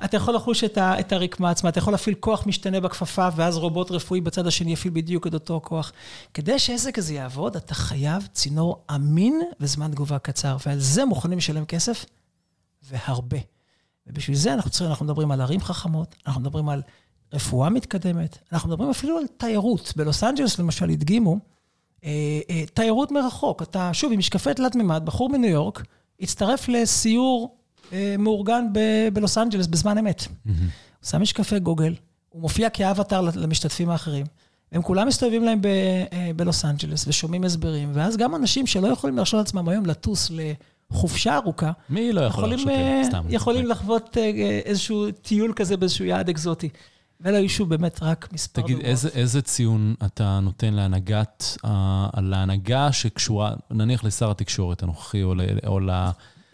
ב... 0.00 0.04
אתה 0.04 0.16
יכול 0.16 0.34
לחוש 0.34 0.64
את, 0.64 0.78
ה, 0.78 1.00
את 1.00 1.12
הרקמה 1.12 1.50
עצמה, 1.50 1.70
אתה 1.70 1.78
יכול 1.78 1.92
להפעיל 1.92 2.14
כוח 2.20 2.46
משתנה 2.46 2.80
בכפפה, 2.80 3.28
ואז 3.36 3.56
רובוט 3.56 3.90
רפואי 3.90 4.20
בצד 4.20 4.46
השני 4.46 4.72
יפעיל 4.72 4.94
בדיוק 4.94 5.26
את 5.26 5.34
אותו 5.34 5.60
כוח. 5.64 5.92
כדי 6.34 6.58
שעסק 6.58 6.98
הזה 6.98 7.14
יעבוד, 7.14 7.56
אתה 7.56 7.74
חייב 7.74 8.28
צינור 8.32 8.84
אמין 8.94 9.40
וזמן 9.60 9.90
תגובה 9.90 10.18
קצר, 10.18 10.56
ועל 10.66 10.78
זה 10.78 11.04
מוכנים 11.04 11.38
לשלם 11.38 11.64
כסף, 11.64 12.04
והרבה. 12.82 13.38
ובשביל 14.10 14.36
זה 14.36 14.54
אנחנו 14.54 14.70
צריכים, 14.70 14.90
אנחנו 14.90 15.04
מדברים 15.04 15.30
על 15.30 15.40
ערים 15.40 15.60
חכמות, 15.60 16.14
אנחנו 16.26 16.40
מדברים 16.40 16.68
על 16.68 16.82
רפואה 17.32 17.70
מתקדמת, 17.70 18.38
אנחנו 18.52 18.68
מדברים 18.68 18.90
אפילו 18.90 19.18
על 19.18 19.24
תיירות. 19.36 19.92
בלוס 19.96 20.24
אנג'לס 20.24 20.58
למשל 20.58 20.90
הדגימו, 20.90 21.38
אה, 22.04 22.40
אה, 22.50 22.64
תיירות 22.74 23.12
מרחוק. 23.12 23.62
אתה, 23.62 23.90
שוב, 23.94 24.12
עם 24.12 24.18
משקפי 24.18 24.54
תלת 24.54 24.74
מימד, 24.74 25.02
בחור 25.04 25.28
מניו 25.28 25.50
יורק, 25.50 25.82
הצטרף 26.20 26.68
לסיור 26.68 27.56
אה, 27.92 28.14
מאורגן 28.18 28.64
בלוס 29.12 29.38
אנג'לס 29.38 29.66
בזמן 29.66 29.98
אמת. 29.98 30.26
הוא 30.46 30.54
שם 31.08 31.22
משקפי 31.22 31.60
גוגל, 31.60 31.94
הוא 32.28 32.42
מופיע 32.42 32.70
כאבטר 32.70 33.20
למשתתפים 33.20 33.90
האחרים. 33.90 34.26
הם 34.72 34.82
כולם 34.82 35.08
מסתובבים 35.08 35.44
להם 35.44 35.60
בלוס 36.36 36.64
אנג'לס 36.64 37.08
ושומעים 37.08 37.44
הסברים, 37.44 37.90
ואז 37.94 38.16
גם 38.16 38.34
אנשים 38.34 38.66
שלא 38.66 38.88
יכולים 38.88 39.16
להרשות 39.16 39.38
לעצמם 39.38 39.68
היום 39.68 39.86
לטוס 39.86 40.30
לחופשה 40.90 41.36
ארוכה, 41.36 41.72
מי 41.90 42.12
לא 42.12 42.20
יכול 42.20 42.48
להרשות? 42.48 42.68
סתם. 43.04 43.24
יכולים 43.28 43.66
לחוות 43.66 44.16
איזשהו 44.64 45.10
טיול 45.10 45.52
כזה 45.56 45.76
באיזשהו 45.76 46.04
יעד 46.04 46.28
אקזוטי. 46.28 46.68
ואלה 47.20 47.38
היו 47.38 47.48
שוב 47.48 47.68
באמת 47.68 48.02
רק 48.02 48.28
מספר 48.32 48.62
דוגמאות. 48.62 48.80
תגיד, 48.80 48.90
איזה, 48.90 49.08
איזה 49.14 49.42
ציון 49.42 49.94
אתה 50.06 50.40
נותן 50.40 50.74
להנהגת, 50.74 51.56
להנהגה 52.16 52.92
שקשורה, 52.92 53.52
נניח 53.70 54.04
לשר 54.04 54.30
התקשורת 54.30 54.82
הנוכחי, 54.82 55.22
או, 55.22 55.34
או 55.66 55.80
ל... 55.80 55.90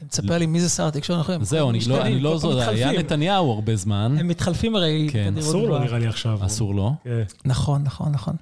אם 0.03 0.07
תספר 0.09 0.39
לי 0.39 0.47
מי 0.47 0.61
זה 0.61 0.69
שר 0.69 0.87
התקשורת 0.87 1.29
הנוכחי. 1.29 1.45
זהו, 1.45 1.71
אני 1.71 1.79
לא, 1.87 2.03
אני 2.03 2.21
לא 2.21 2.39
זוכר, 2.39 2.69
היה 2.69 2.93
נתניהו 2.93 3.53
הרבה 3.53 3.77
זמן. 3.77 4.17
הם 4.19 4.29
מתחלפים 4.29 4.77
הרי 4.77 5.09
כן. 5.13 5.35
אסור 5.39 5.69
לו 5.69 5.79
נראה 5.79 5.99
לי 5.99 6.07
עכשיו. 6.07 6.39
אסור 6.47 6.75
לו. 6.75 6.95
כן. 7.05 7.23
נכון, 7.45 7.83
נכון, 7.83 8.13
נכון. 8.13 8.37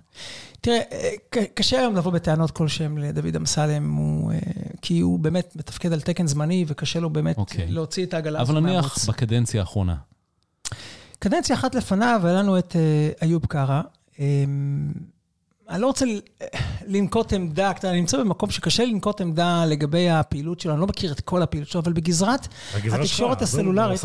תראה, 0.64 0.80
קשה 1.54 1.78
היום 1.78 1.96
לבוא 1.96 2.12
בטענות 2.12 2.50
כלשהם 2.50 2.98
לדוד 2.98 3.36
אמסלם, 3.36 3.98
אה, 4.30 4.38
כי 4.82 5.00
הוא 5.00 5.18
באמת 5.18 5.56
מתפקד 5.56 5.92
על 5.92 6.00
תקן 6.00 6.26
זמני, 6.26 6.64
וקשה 6.68 7.00
לו 7.00 7.10
באמת 7.10 7.36
אוקיי. 7.38 7.66
להוציא 7.70 8.06
את 8.06 8.14
העגלה 8.14 8.40
הזאת 8.40 8.54
מהבוץ. 8.54 8.68
אבל 8.68 8.78
נניח 8.80 9.08
בקדנציה 9.08 9.60
האחרונה. 9.60 9.96
קדנציה 11.18 11.56
אחת 11.56 11.74
לפניו, 11.74 12.20
היה 12.24 12.34
לנו 12.34 12.58
את 12.58 12.72
uh, 12.72 13.22
איוב 13.22 13.46
קרא. 13.46 13.82
Um, 14.14 14.18
אני 15.68 15.82
לא 15.82 15.86
רוצה 15.86 16.04
לנקוט 16.86 17.32
עמדה, 17.32 17.72
אני 17.84 18.00
נמצא 18.00 18.18
במקום 18.18 18.50
שקשה 18.50 18.84
לנקוט 18.84 19.20
עמדה 19.20 19.64
לגבי 19.66 20.10
הפעילות 20.10 20.60
שלו, 20.60 20.72
אני 20.72 20.80
לא 20.80 20.86
מכיר 20.86 21.12
את 21.12 21.20
כל 21.20 21.42
הפעילות 21.42 21.68
שלו, 21.68 21.80
אבל 21.80 21.92
בגזרת 21.92 22.48
התקשורת 22.74 23.42
הסלולרית, 23.42 24.00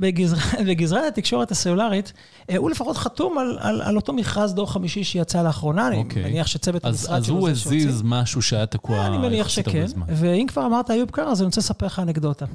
בגזרת 0.66 1.12
התקשורת 1.12 1.50
הסלולרית, 1.50 2.12
אה, 2.50 2.56
הוא 2.56 2.70
לפחות 2.70 2.96
חתום 2.96 3.38
על, 3.38 3.58
על, 3.60 3.82
על 3.82 3.96
אותו 3.96 4.12
מכרז 4.12 4.54
דור 4.54 4.72
חמישי 4.72 5.04
שיצא 5.04 5.42
לאחרונה, 5.42 5.88
אני 5.88 5.96
אוקיי. 5.96 6.22
מניח 6.22 6.46
שצוות 6.46 6.84
המשרד 6.84 7.24
שלו 7.24 7.46
זה 7.46 7.54
שהוציא. 7.60 7.78
אז 7.78 7.84
הוא 7.84 7.90
הזיז 7.90 8.02
משהו 8.04 8.42
שהיה 8.42 8.66
תקוע 8.66 9.06
אני 9.06 9.18
מניח 9.18 9.48
שכן, 9.48 9.86
ואם 10.08 10.46
כבר 10.48 10.66
אמרת 10.66 10.90
איוב 10.90 11.10
קרא, 11.10 11.30
אז 11.30 11.40
אני 11.40 11.46
רוצה 11.46 11.60
לספר 11.60 11.86
לך 11.86 11.98
אנקדוטה. 11.98 12.46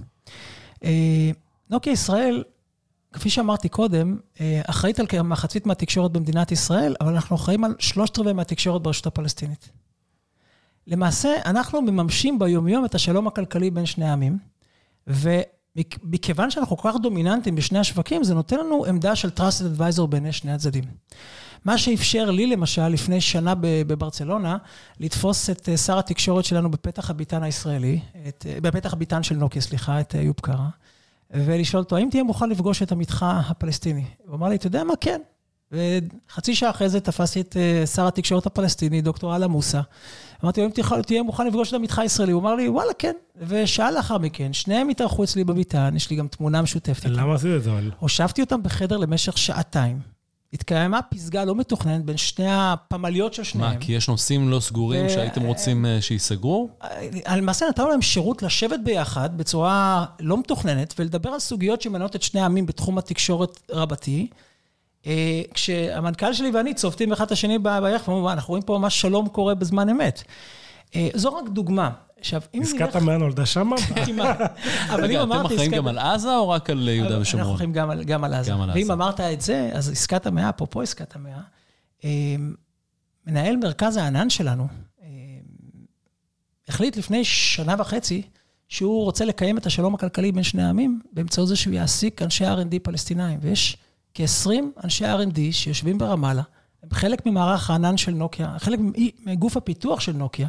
נוקיה 1.69 1.93
ישראל 1.93 2.43
כפי 3.15 3.29
שאמרתי 3.29 3.69
קודם, 3.69 4.17
אה, 4.41 4.61
אחראית 4.65 4.99
על 4.99 5.07
כמחצית 5.07 5.65
מהתקשורת 5.65 6.11
במדינת 6.11 6.51
ישראל, 6.51 6.95
אבל 7.01 7.13
אנחנו 7.13 7.35
אחראים 7.35 7.63
על 7.63 7.75
שלושת 7.79 8.19
רבעי 8.19 8.33
מהתקשורת 8.33 8.81
ברשות 8.81 9.05
הפלסטינית. 9.05 9.69
למעשה, 10.87 11.29
אנחנו 11.45 11.81
מממשים 11.81 12.39
ביומיום 12.39 12.85
את 12.85 12.95
השלום 12.95 13.27
הכלכלי 13.27 13.71
בין 13.71 13.85
שני 13.85 14.05
העמים, 14.05 14.37
ומכיוון 15.07 16.51
שאנחנו 16.51 16.77
כל 16.77 16.91
כך 16.91 16.97
דומיננטים 17.01 17.55
בשני 17.55 17.79
השווקים, 17.79 18.23
זה 18.23 18.33
נותן 18.33 18.57
לנו 18.57 18.85
עמדה 18.85 19.15
של 19.15 19.29
trusted 19.29 19.79
advisor 19.79 20.05
בין 20.05 20.31
שני 20.31 20.51
הצדדים. 20.51 20.83
מה 21.65 21.77
שאפשר 21.77 22.31
לי, 22.31 22.47
למשל, 22.47 22.87
לפני 22.87 23.21
שנה 23.21 23.53
בברצלונה, 23.59 24.57
לתפוס 24.99 25.49
את 25.49 25.69
אה, 25.69 25.77
שר 25.77 25.99
התקשורת 25.99 26.45
שלנו 26.45 26.71
בפתח 26.71 27.09
הביתן 27.09 27.43
הישראלי, 27.43 27.99
את, 28.27 28.45
אה, 28.49 28.61
בפתח 28.61 28.93
הביתן 28.93 29.23
של 29.23 29.35
נוקיה, 29.35 29.61
סליחה, 29.61 29.99
את 29.99 30.15
איוב 30.15 30.35
קרא. 30.41 30.67
ולשאול 31.31 31.83
אותו, 31.83 31.95
האם 31.95 32.07
תהיה 32.11 32.23
מוכן 32.23 32.49
לפגוש 32.49 32.81
את 32.81 32.91
עמיתך 32.91 33.25
הפלסטיני? 33.49 34.03
הוא 34.27 34.35
אמר 34.35 34.49
לי, 34.49 34.55
אתה 34.55 34.67
יודע 34.67 34.83
מה? 34.83 34.93
כן. 35.01 35.21
וחצי 35.71 36.55
שעה 36.55 36.69
אחרי 36.69 36.89
זה 36.89 36.99
תפסתי 36.99 37.41
את 37.41 37.57
אה, 37.57 37.85
שר 37.85 38.07
התקשורת 38.07 38.45
הפלסטיני, 38.45 39.01
דוקטור 39.01 39.35
אללה 39.35 39.47
מוסא. 39.47 39.81
אמרתי 40.43 40.61
לו, 40.61 40.67
אם 40.67 41.01
תהיה 41.01 41.23
מוכן 41.23 41.47
לפגוש 41.47 41.69
את 41.69 41.73
עמיתך 41.73 41.99
הישראלי? 41.99 42.31
הוא 42.31 42.41
אמר 42.41 42.55
לי, 42.55 42.69
וואלה, 42.69 42.93
כן. 42.99 43.13
ושעה 43.47 43.91
לאחר 43.91 44.17
מכן, 44.17 44.53
שניהם 44.53 44.89
התארחו 44.89 45.23
אצלי 45.23 45.43
בביתן, 45.43 45.93
יש 45.95 46.09
לי 46.09 46.15
גם 46.15 46.27
תמונה 46.27 46.61
משותפת. 46.61 47.05
למה 47.05 47.35
עשית 47.35 47.51
את 47.55 47.63
זה? 47.63 47.71
הושבתי 47.99 48.41
אותם 48.41 48.63
בחדר 48.63 48.97
למשך 48.97 49.37
שעתיים. 49.37 50.14
התקיימה 50.55 51.01
פסגה 51.01 51.45
לא 51.45 51.55
מתוכננת 51.55 52.05
בין 52.05 52.17
שני 52.17 52.47
הפמליות 52.49 53.33
של 53.33 53.43
שניהם. 53.43 53.73
מה, 53.73 53.79
כי 53.79 53.91
יש 53.91 54.09
נושאים 54.09 54.49
לא 54.49 54.59
סגורים 54.59 55.09
שהייתם 55.09 55.41
רוצים 55.41 55.85
אה, 55.85 56.01
שייסגרו? 56.01 56.69
אה, 56.83 57.35
למעשה 57.37 57.65
נתנו 57.69 57.89
להם 57.89 58.01
שירות 58.01 58.43
לשבת 58.43 58.79
ביחד 58.83 59.37
בצורה 59.37 60.05
לא 60.19 60.37
מתוכננת 60.37 60.93
ולדבר 60.99 61.29
על 61.29 61.39
סוגיות 61.39 61.81
שמעניינות 61.81 62.15
את 62.15 62.21
שני 62.21 62.41
העמים 62.41 62.65
בתחום 62.65 62.97
התקשורת 62.97 63.59
רבתי. 63.71 64.27
אה, 65.07 65.41
כשהמנכ"ל 65.53 66.33
שלי 66.33 66.51
ואני 66.51 66.73
צובטים 66.73 67.11
אחד 67.11 67.25
את 67.25 67.31
השני 67.31 67.59
ביחד, 67.59 68.09
ואומרים, 68.09 68.27
אנחנו 68.27 68.51
רואים 68.51 68.63
פה 68.63 68.77
ממש 68.77 69.01
שלום 69.01 69.27
קורה 69.29 69.55
בזמן 69.55 69.89
אמת. 69.89 70.23
זו 71.15 71.33
רק 71.33 71.49
דוגמה. 71.49 71.89
עכשיו, 72.25 72.41
אם 72.53 72.59
נלך... 72.59 72.69
עסקת 72.69 72.95
המאה 72.95 73.17
נולדה 73.17 73.45
שם? 73.45 73.71
כמעט. 74.05 74.39
אבל 74.89 75.11
אם 75.11 75.19
אמרתי... 75.19 75.45
אתם 75.45 75.55
אחראים 75.55 75.71
גם 75.71 75.87
על 75.87 75.97
עזה 75.97 76.35
או 76.35 76.49
רק 76.49 76.69
על 76.69 76.89
יהודה 76.89 77.19
ושומרון? 77.19 77.41
אנחנו 77.41 77.55
אחראים 77.55 77.73
גם 78.05 78.23
על 78.23 78.33
עזה. 78.33 78.55
ואם 78.73 78.91
אמרת 78.91 79.19
את 79.19 79.41
זה, 79.41 79.69
אז 79.73 79.89
עסקת 79.89 80.25
המאה, 80.25 80.49
אפרופו 80.49 80.81
עסקת 80.81 81.15
המאה, 81.15 81.39
אמ, 82.03 82.53
מנהל 83.27 83.55
מרכז 83.55 83.97
הענן 83.97 84.29
שלנו 84.29 84.67
אמ, 85.03 85.07
החליט 86.67 86.97
לפני 86.97 87.23
שנה 87.23 87.75
וחצי 87.79 88.21
שהוא 88.69 89.03
רוצה 89.03 89.25
לקיים 89.25 89.57
את 89.57 89.65
השלום 89.65 89.95
הכלכלי 89.95 90.31
בין 90.31 90.43
שני 90.43 90.63
העמים 90.63 90.99
באמצעות 91.13 91.47
זה 91.47 91.55
שהוא 91.55 91.73
יעסיק 91.73 92.21
אנשי 92.21 92.45
R&D 92.45 92.79
פלסטינאים. 92.83 93.39
ויש 93.41 93.77
כ-20 94.13 94.49
אנשי 94.83 95.05
R&D 95.05 95.39
שיושבים 95.51 95.97
ברמאללה, 95.97 96.43
הם 96.83 96.89
חלק 96.91 97.25
ממערך 97.25 97.69
הענן 97.69 97.97
של 97.97 98.11
נוקיה, 98.11 98.55
חלק 98.59 98.79
מגוף 99.25 99.57
הפיתוח 99.57 99.99
של 99.99 100.11
נוקיה. 100.11 100.47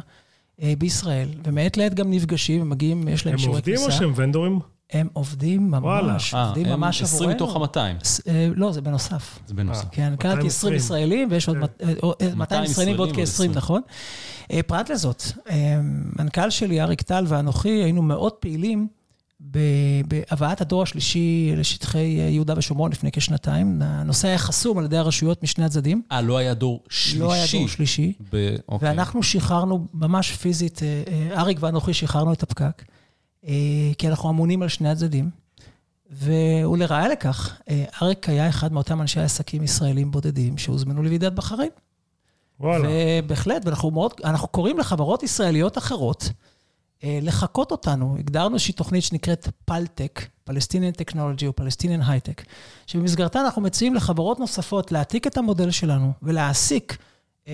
אה, 0.61 0.73
בישראל, 0.77 1.29
ומעת 1.43 1.77
לעת 1.77 1.93
גם 1.93 2.11
נפגשים, 2.11 2.61
הם 2.61 2.69
מגיעים, 2.69 3.07
יש 3.07 3.25
להם 3.25 3.37
שיעורי 3.37 3.61
כניסה. 3.61 3.83
הם 3.83 3.85
עובדים 3.85 4.07
או 4.07 4.15
שהם 4.15 4.23
ונדורים? 4.25 4.59
הם 4.91 5.07
עובדים 5.13 5.71
ממש, 5.71 5.83
וואלה. 6.33 6.47
עובדים 6.47 6.65
아, 6.65 6.69
ממש 6.69 7.01
עבורנו. 7.01 7.15
20 7.15 7.29
מתוך 7.29 7.55
ה-200. 7.55 7.77
אה, 8.27 8.49
לא, 8.55 8.71
זה 8.71 8.81
בנוסף. 8.81 9.39
זה 9.47 9.53
בנוסף. 9.53 9.85
כן, 9.91 10.13
קראתי 10.19 10.47
20 10.47 10.73
ישראלים, 10.73 11.27
ויש 11.31 11.47
עוד 11.47 11.57
200 12.35 12.63
כן. 12.65 12.71
ישראלים 12.71 12.95
ועוד 12.95 13.11
כ-20, 13.15 13.47
נכון? 13.55 13.81
אה, 14.51 14.59
פרט 14.67 14.89
לזאת, 14.89 15.23
מנכ"ל 16.19 16.49
שלי, 16.49 16.81
אריק 16.81 17.01
טל 17.01 17.25
ואנוכי, 17.27 17.69
היינו 17.69 18.01
מאוד 18.01 18.33
פעילים 18.33 18.87
בהבאת 19.39 20.61
הדור 20.61 20.83
השלישי 20.83 21.53
לשטחי 21.57 21.99
יהודה 22.29 22.53
ושומרון 22.57 22.91
לפני 22.91 23.11
כשנתיים. 23.11 23.81
הנושא 23.81 24.27
היה 24.27 24.37
חסום 24.37 24.77
על 24.77 24.85
ידי 24.85 24.97
הרשויות 24.97 25.43
משני 25.43 25.65
הצדדים. 25.65 26.01
אה, 26.11 26.21
לא 26.21 26.37
היה 26.37 26.53
דור 26.53 26.83
שלישי? 26.89 27.19
לא 27.19 27.33
היה 27.33 27.45
דור 27.53 27.67
שלישי. 27.67 28.13
ב... 28.33 28.55
אוקיי. 28.69 28.89
ואנחנו 28.89 29.23
שחררנו, 29.23 29.87
ממש 29.93 30.31
פיזית, 30.31 30.83
אה, 30.83 31.03
אה, 31.07 31.41
אריק 31.41 31.57
ואנוכי 31.61 31.93
שחררנו 31.93 32.33
את 32.33 32.43
הפקק, 32.43 32.83
אה, 33.47 33.53
כי 33.97 34.07
אנחנו 34.07 34.29
אמונים 34.29 34.61
על 34.61 34.69
שני 34.69 34.89
הצדדים. 34.89 35.29
ולראיה 36.11 37.07
לכך, 37.07 37.61
אריק 38.01 38.29
היה 38.29 38.49
אחד 38.49 38.73
מאותם 38.73 39.01
אנשי 39.01 39.19
עסקים 39.19 39.63
ישראלים 39.63 40.11
בודדים 40.11 40.57
שהוזמנו 40.57 41.03
לוועידת 41.03 41.33
בחריין. 41.33 41.69
וואלה. 42.59 42.89
ובהחלט, 42.91 43.65
ואנחנו 43.65 43.91
מאוד, 43.91 44.11
אנחנו 44.23 44.47
קוראים 44.47 44.79
לחברות 44.79 45.23
ישראליות 45.23 45.77
אחרות, 45.77 46.23
אה, 46.23 46.29
לחקות 47.03 47.71
אותנו. 47.71 48.15
הגדרנו 48.19 48.55
איזושהי 48.55 48.73
תוכנית 48.73 49.03
שנקראת 49.03 49.47
פלטק, 49.65 50.27
Palestinian 50.49 51.01
Technology 51.01 51.45
או 51.47 51.53
Palestinian 51.61 52.03
High-Tech, 52.07 52.43
שבמסגרתה 52.87 53.41
אנחנו 53.41 53.61
מציעים 53.61 53.95
לחברות 53.95 54.39
נוספות 54.39 54.91
להעתיק 54.91 55.27
את 55.27 55.37
המודל 55.37 55.71
שלנו 55.71 56.13
ולהעסיק 56.23 56.97
אה, 57.47 57.53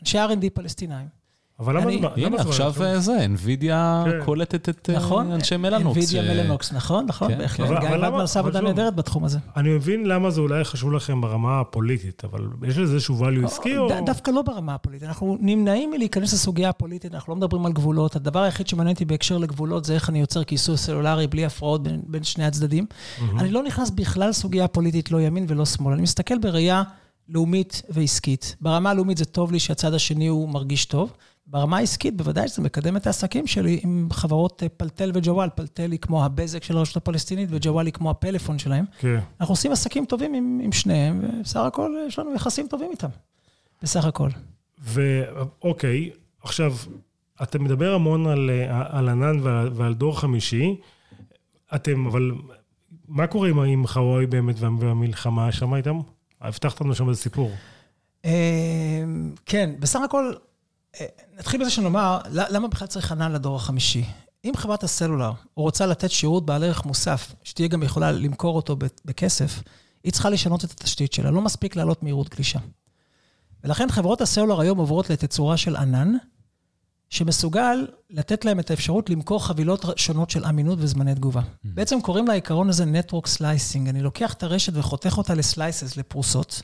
אנשי 0.00 0.18
R&D 0.18 0.50
פלסטינאים. 0.54 1.23
אבל 1.60 1.76
למה 1.76 1.90
זה... 1.90 2.08
הנה, 2.16 2.36
עכשיו 2.36 2.74
זה, 2.98 3.26
NVIDIA 3.26 3.64
כן. 4.04 4.24
קולטת 4.24 4.68
את 4.68 4.90
אה, 4.90 4.96
נכון, 4.96 5.32
אנשי 5.32 5.56
מלאנוקס. 5.56 6.12
NVIDIA 6.12 6.22
מלאנוקס, 6.22 6.72
נכון, 6.72 7.06
נכון, 7.06 7.28
כן. 7.28 7.38
בהחלט. 7.38 7.80
גיא 7.80 7.90
ודמן 7.90 8.20
עשה 8.20 8.40
עבודה 8.40 8.60
נהדרת 8.60 8.94
בתחום 8.96 9.24
הזה. 9.24 9.38
אני 9.56 9.68
מבין 9.68 10.06
למה 10.06 10.30
זה 10.30 10.40
אולי 10.40 10.64
חשוב 10.64 10.92
לכם 10.92 11.20
ברמה 11.20 11.60
הפוליטית, 11.60 12.24
אבל 12.24 12.40
יש 12.68 12.78
לזה 12.78 12.94
איזשהו 12.94 13.24
value 13.24 13.44
עסקי 13.44 13.78
או... 13.78 13.88
דווקא 14.06 14.30
לא 14.30 14.42
ברמה 14.42 14.74
הפוליטית. 14.74 15.08
אנחנו 15.08 15.38
נמנעים 15.40 15.90
מלהיכנס 15.90 16.32
לסוגיה 16.32 16.68
הפוליטית, 16.68 17.14
אנחנו 17.14 17.32
לא 17.32 17.36
מדברים 17.36 17.66
על 17.66 17.72
גבולות. 17.72 18.16
הדבר 18.16 18.42
היחיד 18.42 18.68
שמעניין 18.68 18.94
אותי 18.94 19.04
בהקשר 19.04 19.38
לגבולות 19.38 19.84
זה 19.84 19.94
איך 19.94 20.10
אני 20.10 20.20
יוצר 20.20 20.44
כיסוי 20.44 20.76
סלולרי 20.76 21.26
בלי 21.26 21.44
הפרעות 21.44 21.82
בין 22.06 22.24
שני 22.24 22.44
הצדדים. 22.44 22.86
אני 23.38 23.50
לא 23.50 23.62
נכנס 23.62 23.90
בכלל 23.90 24.28
לסוגיה 24.28 24.68
פוליטית, 24.68 25.10
לא 25.10 25.20
ימין 25.20 25.46
ולא 25.48 25.64
שמאל. 25.64 25.92
אני 25.92 26.02
מסתכל 26.02 26.38
בראייה 26.38 26.82
לאומית 27.28 27.82
ועסקית. 27.88 28.56
ברמה 28.60 28.90
הלאומית 28.90 29.18
זה 29.18 29.24
טוב 29.24 29.52
לי 29.52 29.58
שהצד 29.58 29.94
השני 29.94 30.26
הוא 30.26 30.48
מרגיש 30.48 30.84
טוב. 30.84 31.12
ברמה 31.46 31.76
העסקית, 31.76 32.16
בוודאי 32.16 32.48
שזה 32.48 32.62
מקדם 32.62 32.96
את 32.96 33.06
העסקים 33.06 33.46
שלי 33.46 33.80
עם 33.82 34.08
חברות 34.12 34.62
אה, 34.62 34.68
פלטל 34.68 35.10
וג'וואל. 35.14 35.48
פלטל 35.54 35.92
היא 35.92 36.00
כמו 36.00 36.24
הבזק 36.24 36.62
של 36.62 36.76
הרשות 36.76 36.96
הפלסטינית, 36.96 37.48
וג'וואל 37.52 37.86
היא 37.86 37.92
כמו 37.92 38.10
הפלאפון 38.10 38.58
שלהם. 38.58 38.84
כן. 38.98 39.18
אנחנו 39.40 39.52
עושים 39.52 39.72
עסקים 39.72 40.04
טובים 40.04 40.34
עם, 40.34 40.60
עם 40.64 40.72
שניהם, 40.72 41.20
ובסך 41.24 41.60
הכל 41.60 41.94
יש 42.06 42.18
לנו 42.18 42.34
יחסים 42.34 42.68
טובים 42.68 42.90
איתם. 42.90 43.08
בסך 43.82 44.04
הכל. 44.04 44.28
ואוקיי, 44.78 46.10
עכשיו, 46.42 46.74
אתה 47.42 47.58
מדבר 47.58 47.94
המון 47.94 48.26
על, 48.26 48.50
אה, 48.50 48.98
על 48.98 49.08
ענן 49.08 49.40
ועל, 49.42 49.70
ועל 49.74 49.94
דור 49.94 50.20
חמישי. 50.20 50.76
אתם, 51.74 52.06
אבל 52.06 52.32
מה 53.08 53.26
קורה 53.26 53.48
עם, 53.48 53.58
עם 53.58 53.86
חוואי 53.86 54.26
באמת 54.26 54.56
והמלחמה 54.60 55.52
שם 55.52 55.74
איתם? 55.74 56.00
הבטחת 56.40 56.80
לנו 56.80 56.94
שם 56.94 57.08
איזה 57.08 57.20
סיפור. 57.20 57.50
אה, 58.24 59.04
כן, 59.46 59.70
בסך 59.78 60.00
הכל, 60.04 60.32
אה, 60.34 60.38
נתחיל 61.38 61.60
בזה 61.60 61.70
שנאמר, 61.70 62.18
למה 62.30 62.68
בכלל 62.68 62.88
צריך 62.88 63.12
ענן 63.12 63.32
לדור 63.32 63.56
החמישי? 63.56 64.04
אם 64.44 64.52
חברת 64.56 64.84
הסלולר 64.84 65.32
רוצה 65.56 65.86
לתת 65.86 66.10
שירות 66.10 66.46
בעל 66.46 66.64
ערך 66.64 66.84
מוסף, 66.84 67.34
שתהיה 67.42 67.68
גם 67.68 67.82
יכולה 67.82 68.12
למכור 68.12 68.56
אותו 68.56 68.76
בכסף, 69.04 69.62
היא 70.04 70.12
צריכה 70.12 70.30
לשנות 70.30 70.64
את 70.64 70.70
התשתית 70.70 71.12
שלה, 71.12 71.30
לא 71.30 71.40
מספיק 71.40 71.76
להעלות 71.76 72.02
מהירות 72.02 72.34
גלישה. 72.34 72.58
ולכן 73.64 73.90
חברות 73.90 74.20
הסלולר 74.20 74.60
היום 74.60 74.78
עוברות 74.78 75.10
לתצורה 75.10 75.56
של 75.56 75.76
ענן, 75.76 76.12
שמסוגל 77.10 77.86
לתת 78.10 78.44
להם 78.44 78.60
את 78.60 78.70
האפשרות 78.70 79.10
למכור 79.10 79.46
חבילות 79.46 79.84
שונות 79.96 80.30
של 80.30 80.44
אמינות 80.44 80.78
וזמני 80.82 81.14
תגובה. 81.14 81.40
Mm-hmm. 81.40 81.68
בעצם 81.74 82.00
קוראים 82.00 82.26
לעיקרון 82.26 82.68
הזה 82.68 82.84
Network 82.84 83.26
Slicing. 83.38 83.88
אני 83.88 84.02
לוקח 84.02 84.32
את 84.32 84.42
הרשת 84.42 84.72
וחותך 84.76 85.18
אותה 85.18 85.34
לסלייסס, 85.34 85.96
לפרוסות, 85.96 86.62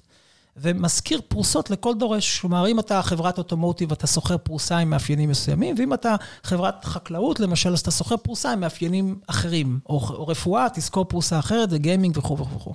ומשכיר 0.63 1.21
פרוסות 1.29 1.71
לכל 1.71 1.95
דורש. 1.95 2.41
כלומר, 2.41 2.69
אם 2.69 2.81
אתה 2.81 3.03
חברת 3.03 3.39
אוטומוטיב, 3.39 3.93
אתה 3.93 4.07
שוכר 4.07 4.39
פרוסה 4.39 4.79
עם 4.79 4.91
מאפיינים 4.91 5.29
מסוימים, 5.29 5.75
ואם 5.79 5.95
אתה 5.95 6.17
חברת 6.43 6.85
חקלאות, 6.85 7.41
למשל, 7.41 7.73
אז 7.73 7.81
אתה 7.81 7.91
שוכר 7.91 8.17
פרוסה 8.17 8.53
עם 8.53 8.61
מאפיינים 8.61 9.19
אחרים. 9.27 9.81
או, 9.89 9.95
או 9.95 10.27
רפואה, 10.27 10.67
תזכור 10.75 11.05
פרוסה 11.05 11.39
אחרת, 11.39 11.69
וגיימינג 11.73 12.19
וכו' 12.19 12.39
וכו'. 12.39 12.75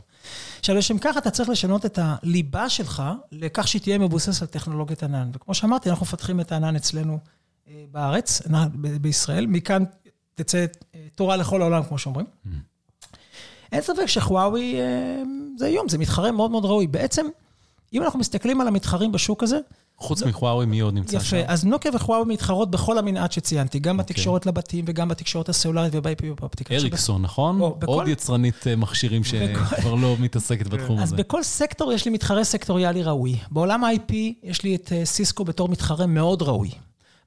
עכשיו, 0.59 0.75
לשם 0.75 0.97
כך 0.97 1.17
אתה 1.17 1.31
צריך 1.31 1.49
לשנות 1.49 1.85
את 1.85 1.99
הליבה 2.01 2.69
שלך 2.69 3.03
לכך 3.31 3.67
שהיא 3.67 3.81
תהיה 3.81 3.97
מבוססת 3.97 4.41
על 4.41 4.47
טכנולוגיית 4.47 5.03
ענן. 5.03 5.29
וכמו 5.33 5.53
שאמרתי, 5.53 5.89
אנחנו 5.89 6.03
מפתחים 6.03 6.39
את 6.39 6.51
הענן 6.51 6.75
אצלנו 6.75 7.19
אה, 7.67 7.83
בארץ, 7.91 8.41
בישראל. 9.01 9.45
מכאן 9.47 9.83
תצא 10.35 10.65
אה, 10.95 10.99
תורה 11.15 11.37
לכל 11.37 11.61
העולם, 11.61 11.83
כמו 11.83 11.97
שאומרים. 11.97 12.25
Mm. 12.25 12.49
אין 13.71 13.81
ספק 13.81 14.05
שחוואוי 14.05 14.75
אה, 14.81 15.21
זה 15.57 15.65
איום, 15.65 15.89
זה 15.89 15.97
מתחרה 15.97 16.31
מאוד 16.31 16.51
מאוד 16.51 16.65
ראוי. 16.65 16.87
בעצם, 16.87 17.25
אם 17.95 18.03
אנחנו 18.03 18.19
מסתכלים 18.19 18.61
על 18.61 18.67
המתחרים 18.67 19.11
בשוק 19.11 19.43
הזה... 19.43 19.59
חוץ 19.97 20.23
מחוואוי, 20.23 20.65
מי 20.65 20.79
עוד 20.79 20.93
נמצא 20.93 21.15
יפה, 21.15 21.25
שם? 21.25 21.37
יפה, 21.37 21.51
אז 21.51 21.65
נוקיה 21.65 21.91
וחוואוי 21.93 22.25
מתחרות 22.33 22.71
בכל 22.71 22.97
המנעד 22.97 23.31
שציינתי, 23.31 23.79
גם 23.79 23.95
okay. 23.95 24.01
אוקיי. 24.01 24.13
בתקשורת 24.13 24.45
לבתים 24.45 24.85
וגם 24.87 25.07
בתקשורת 25.07 25.49
הסלולרית 25.49 25.93
וב-IP 25.95 26.41
אופטיקה. 26.41 26.75
אריקסון, 26.75 27.21
נכון? 27.21 27.61
או, 27.61 27.75
בכל... 27.75 27.91
עוד 27.91 28.07
יצרנית 28.07 28.67
מכשירים 28.77 29.23
שכבר 29.23 29.95
לא 29.95 30.15
מתעסקת 30.19 30.67
בתחום 30.67 30.95
הזה. 30.95 31.03
אז 31.03 31.13
בכל 31.13 31.43
סקטור 31.43 31.93
יש 31.93 32.05
לי 32.05 32.11
מתחרה 32.11 32.43
סקטוריאלי 32.43 33.03
ראוי. 33.03 33.37
בעולם 33.51 33.83
ה-IP 33.83 34.13
יש 34.43 34.63
לי 34.63 34.75
את 34.75 34.91
סיסקו 35.03 35.45
בתור 35.45 35.69
מתחרה 35.69 36.05
מאוד 36.05 36.41
ראוי. 36.41 36.69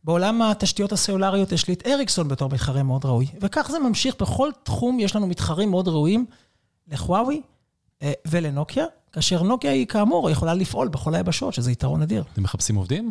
בעולם 0.05 0.43
התשתיות 0.43 0.93
הסלולריות 0.93 1.53
יש 1.53 1.69
לי 1.69 1.75
את 1.75 1.87
אריקסון 1.87 2.29
בתור 2.29 2.51
מתחרה 2.53 2.83
מאוד 2.83 3.05
ראוי. 3.05 3.27
וכך 3.41 3.69
זה 3.71 3.79
ממשיך, 3.79 4.15
בכל 4.21 4.51
תחום 4.63 5.01
יש 5.01 5.17
לנו 5.17 5.27
מתחרים 5.27 5.71
מאוד 5.71 5.89
ראויים 5.89 6.27
לחוואוי 6.89 7.43
אה, 8.03 8.13
ולנוקיה, 8.27 8.85
כאשר 9.13 9.43
נוקיה 9.43 9.71
היא 9.71 9.87
כאמור 9.87 10.31
יכולה 10.31 10.55
לפעול 10.55 10.89
בכל 10.89 11.15
היבשות, 11.15 11.55
שזה 11.55 11.73
יתרון 11.73 12.03
אדיר. 12.03 12.25
אתם 12.33 12.43
מחפשים 12.43 12.77
עובדים? 12.77 13.11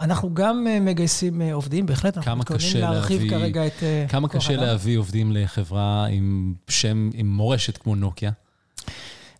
אנחנו 0.00 0.34
גם 0.34 0.66
אה, 0.66 0.80
מגייסים 0.80 1.42
אה, 1.42 1.54
עובדים, 1.54 1.86
בהחלט, 1.86 2.16
אנחנו 2.16 2.36
מתכוונים 2.36 2.76
להרחיב 2.76 3.22
להביא, 3.22 3.30
כרגע 3.30 3.66
את... 3.66 3.82
כמה 4.08 4.28
קשה 4.28 4.56
להביא 4.56 4.98
עובדים 4.98 5.32
לחברה 5.32 6.06
עם 6.06 6.54
שם, 6.68 7.10
עם 7.14 7.30
מורשת 7.30 7.76
כמו 7.76 7.94
נוקיה? 7.94 8.30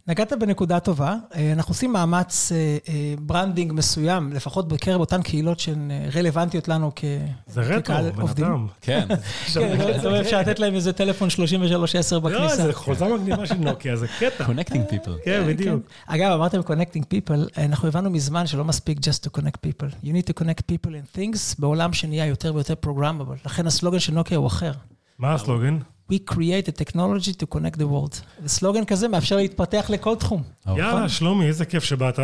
נגעת 0.08 0.32
בנקודה 0.32 0.80
טובה. 0.80 1.16
אה, 1.34 1.52
אנחנו 1.52 1.72
עושים 1.72 1.92
מאמץ 1.92 2.52
אה, 2.52 2.76
אה, 2.88 3.14
branding 3.18 3.72
מסוים, 3.72 4.32
לפחות 4.32 4.68
בקרב 4.68 5.00
אותן 5.00 5.22
קהילות 5.22 5.60
שהן 5.60 5.90
רלוונטיות 6.14 6.68
לנו 6.68 6.92
כקהל. 6.94 7.20
זה 7.46 7.60
רטרו, 7.60 8.28
בן 8.36 8.56
כן. 8.80 9.08
כן, 9.54 9.96
זאת 9.96 10.06
אומרת, 10.06 10.20
אפשר 10.20 10.40
לתת 10.40 10.58
להם 10.58 10.74
איזה 10.74 10.92
טלפון 10.92 11.30
3310 11.30 12.18
בכניסה. 12.18 12.42
לא, 12.42 12.56
זה 12.56 12.72
חולצה 12.72 13.08
מגניבה 13.08 13.46
של 13.46 13.54
נוקיה, 13.54 13.96
זה 13.96 14.06
קטע. 14.18 14.44
Connecting 14.44 14.92
people. 14.92 15.24
כן, 15.24 15.44
בדיוק. 15.48 15.82
אגב, 16.06 16.32
אמרתם 16.32 16.60
Connecting 16.60 17.02
people, 17.14 17.60
אנחנו 17.60 17.88
הבנו 17.88 18.10
מזמן 18.10 18.46
שלא 18.46 18.64
מספיק 18.64 18.98
just 18.98 19.26
to 19.26 19.40
connect 19.40 19.58
people. 19.66 20.04
You 20.04 20.08
need 20.08 20.30
to 20.30 20.42
connect 20.42 20.72
people 20.72 20.90
and 20.90 21.18
things 21.18 21.54
בעולם 21.58 21.92
שנהיה 21.92 22.26
יותר 22.26 22.54
ויותר 22.54 22.74
programmable. 22.86 23.46
לכן 23.46 23.66
הסלוגן 23.66 23.98
של 23.98 24.12
נוקיה 24.12 24.38
הוא 24.38 24.46
אחר. 24.46 24.72
מה 25.18 25.34
הסלוגן? 25.34 25.78
We 26.12 26.14
create 26.30 26.68
a 26.68 26.82
technology 26.82 27.32
to 27.42 27.46
connect 27.54 27.78
the 27.78 27.86
world. 27.86 28.20
וסלוגן 28.42 28.84
כזה 28.84 29.08
מאפשר 29.08 29.36
להתפתח 29.36 29.86
לכל 29.88 30.16
תחום. 30.16 30.42
יאללה, 30.66 31.08
שלומי, 31.08 31.46
איזה 31.46 31.64
כיף 31.64 31.84
שבאת. 31.84 32.18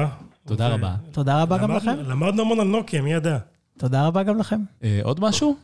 תודה 0.47 0.69
רבה. 0.69 0.95
תודה 1.13 1.43
רבה 1.43 1.59
גם 1.59 1.71
לכם. 1.71 1.97
למדנו 2.07 2.43
המון 2.43 2.61
על 2.61 2.67
נוקיה, 2.67 3.03
מי 3.03 3.13
ידע? 3.13 3.39
תודה 3.79 4.07
רבה 4.07 4.23
גם 4.23 4.39
לכם. 4.39 4.61
אה, 4.85 5.01
עוד 5.03 5.21
משהו? 5.21 5.57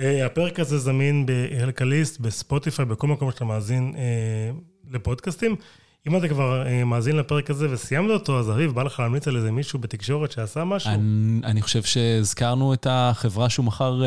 אה, 0.00 0.26
הפרק 0.26 0.60
הזה 0.60 0.78
זמין 0.78 1.26
בהלקליסט, 1.26 2.20
בספוטיפיי, 2.20 2.84
בכל 2.84 3.06
מקום 3.06 3.30
שאתה 3.30 3.44
מאזין 3.44 3.94
אה, 3.96 4.50
לפודקאסטים. 4.90 5.56
אם 6.08 6.16
אתה 6.16 6.28
כבר 6.28 6.64
מאזין 6.86 7.16
לפרק 7.16 7.50
הזה 7.50 7.66
וסיימת 7.70 8.10
אותו, 8.10 8.38
אז 8.38 8.50
אביב, 8.50 8.72
בא 8.74 8.82
לך 8.82 9.00
להמליץ 9.00 9.28
על 9.28 9.36
איזה 9.36 9.52
מישהו 9.52 9.78
בתקשורת 9.78 10.32
שעשה 10.32 10.64
משהו? 10.64 10.92
אני 11.44 11.62
חושב 11.62 11.82
שהזכרנו 11.82 12.74
את 12.74 12.86
החברה 12.90 13.50
שהוא 13.50 13.64
מכר 13.64 14.02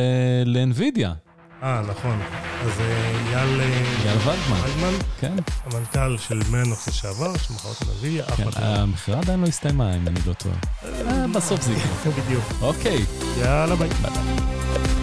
לאנווידיה. 0.46 1.14
אה, 1.64 1.82
נכון. 1.82 2.20
אז 2.62 2.80
אה, 2.80 3.12
אייל... 3.28 3.62
אה, 3.62 3.66
אייל 4.06 4.18
ולדמן. 4.18 4.60
ולדמן, 4.64 4.98
כן. 5.20 5.34
המנכ"ל 5.66 6.18
של 6.18 6.40
מנוקס 6.52 6.88
לשעבר, 6.88 7.38
שמכר 7.38 7.70
אותם 7.70 7.86
לוויה, 7.88 8.26
כן, 8.26 8.44
המכירה 8.56 9.20
עדיין 9.20 9.42
לא 9.42 9.48
הסתיימה, 9.48 9.96
אם 9.96 10.08
אני 10.08 10.20
לא 10.26 10.34
טועה. 10.34 10.56
אה, 10.86 11.26
בסוף 11.36 11.62
זה 11.62 11.74
יקרה. 11.74 12.14
בדיוק. 12.26 12.44
אוקיי. 12.62 13.06
יאללה, 13.42 13.76
ביי. 13.76 13.90
ביי. 13.90 14.99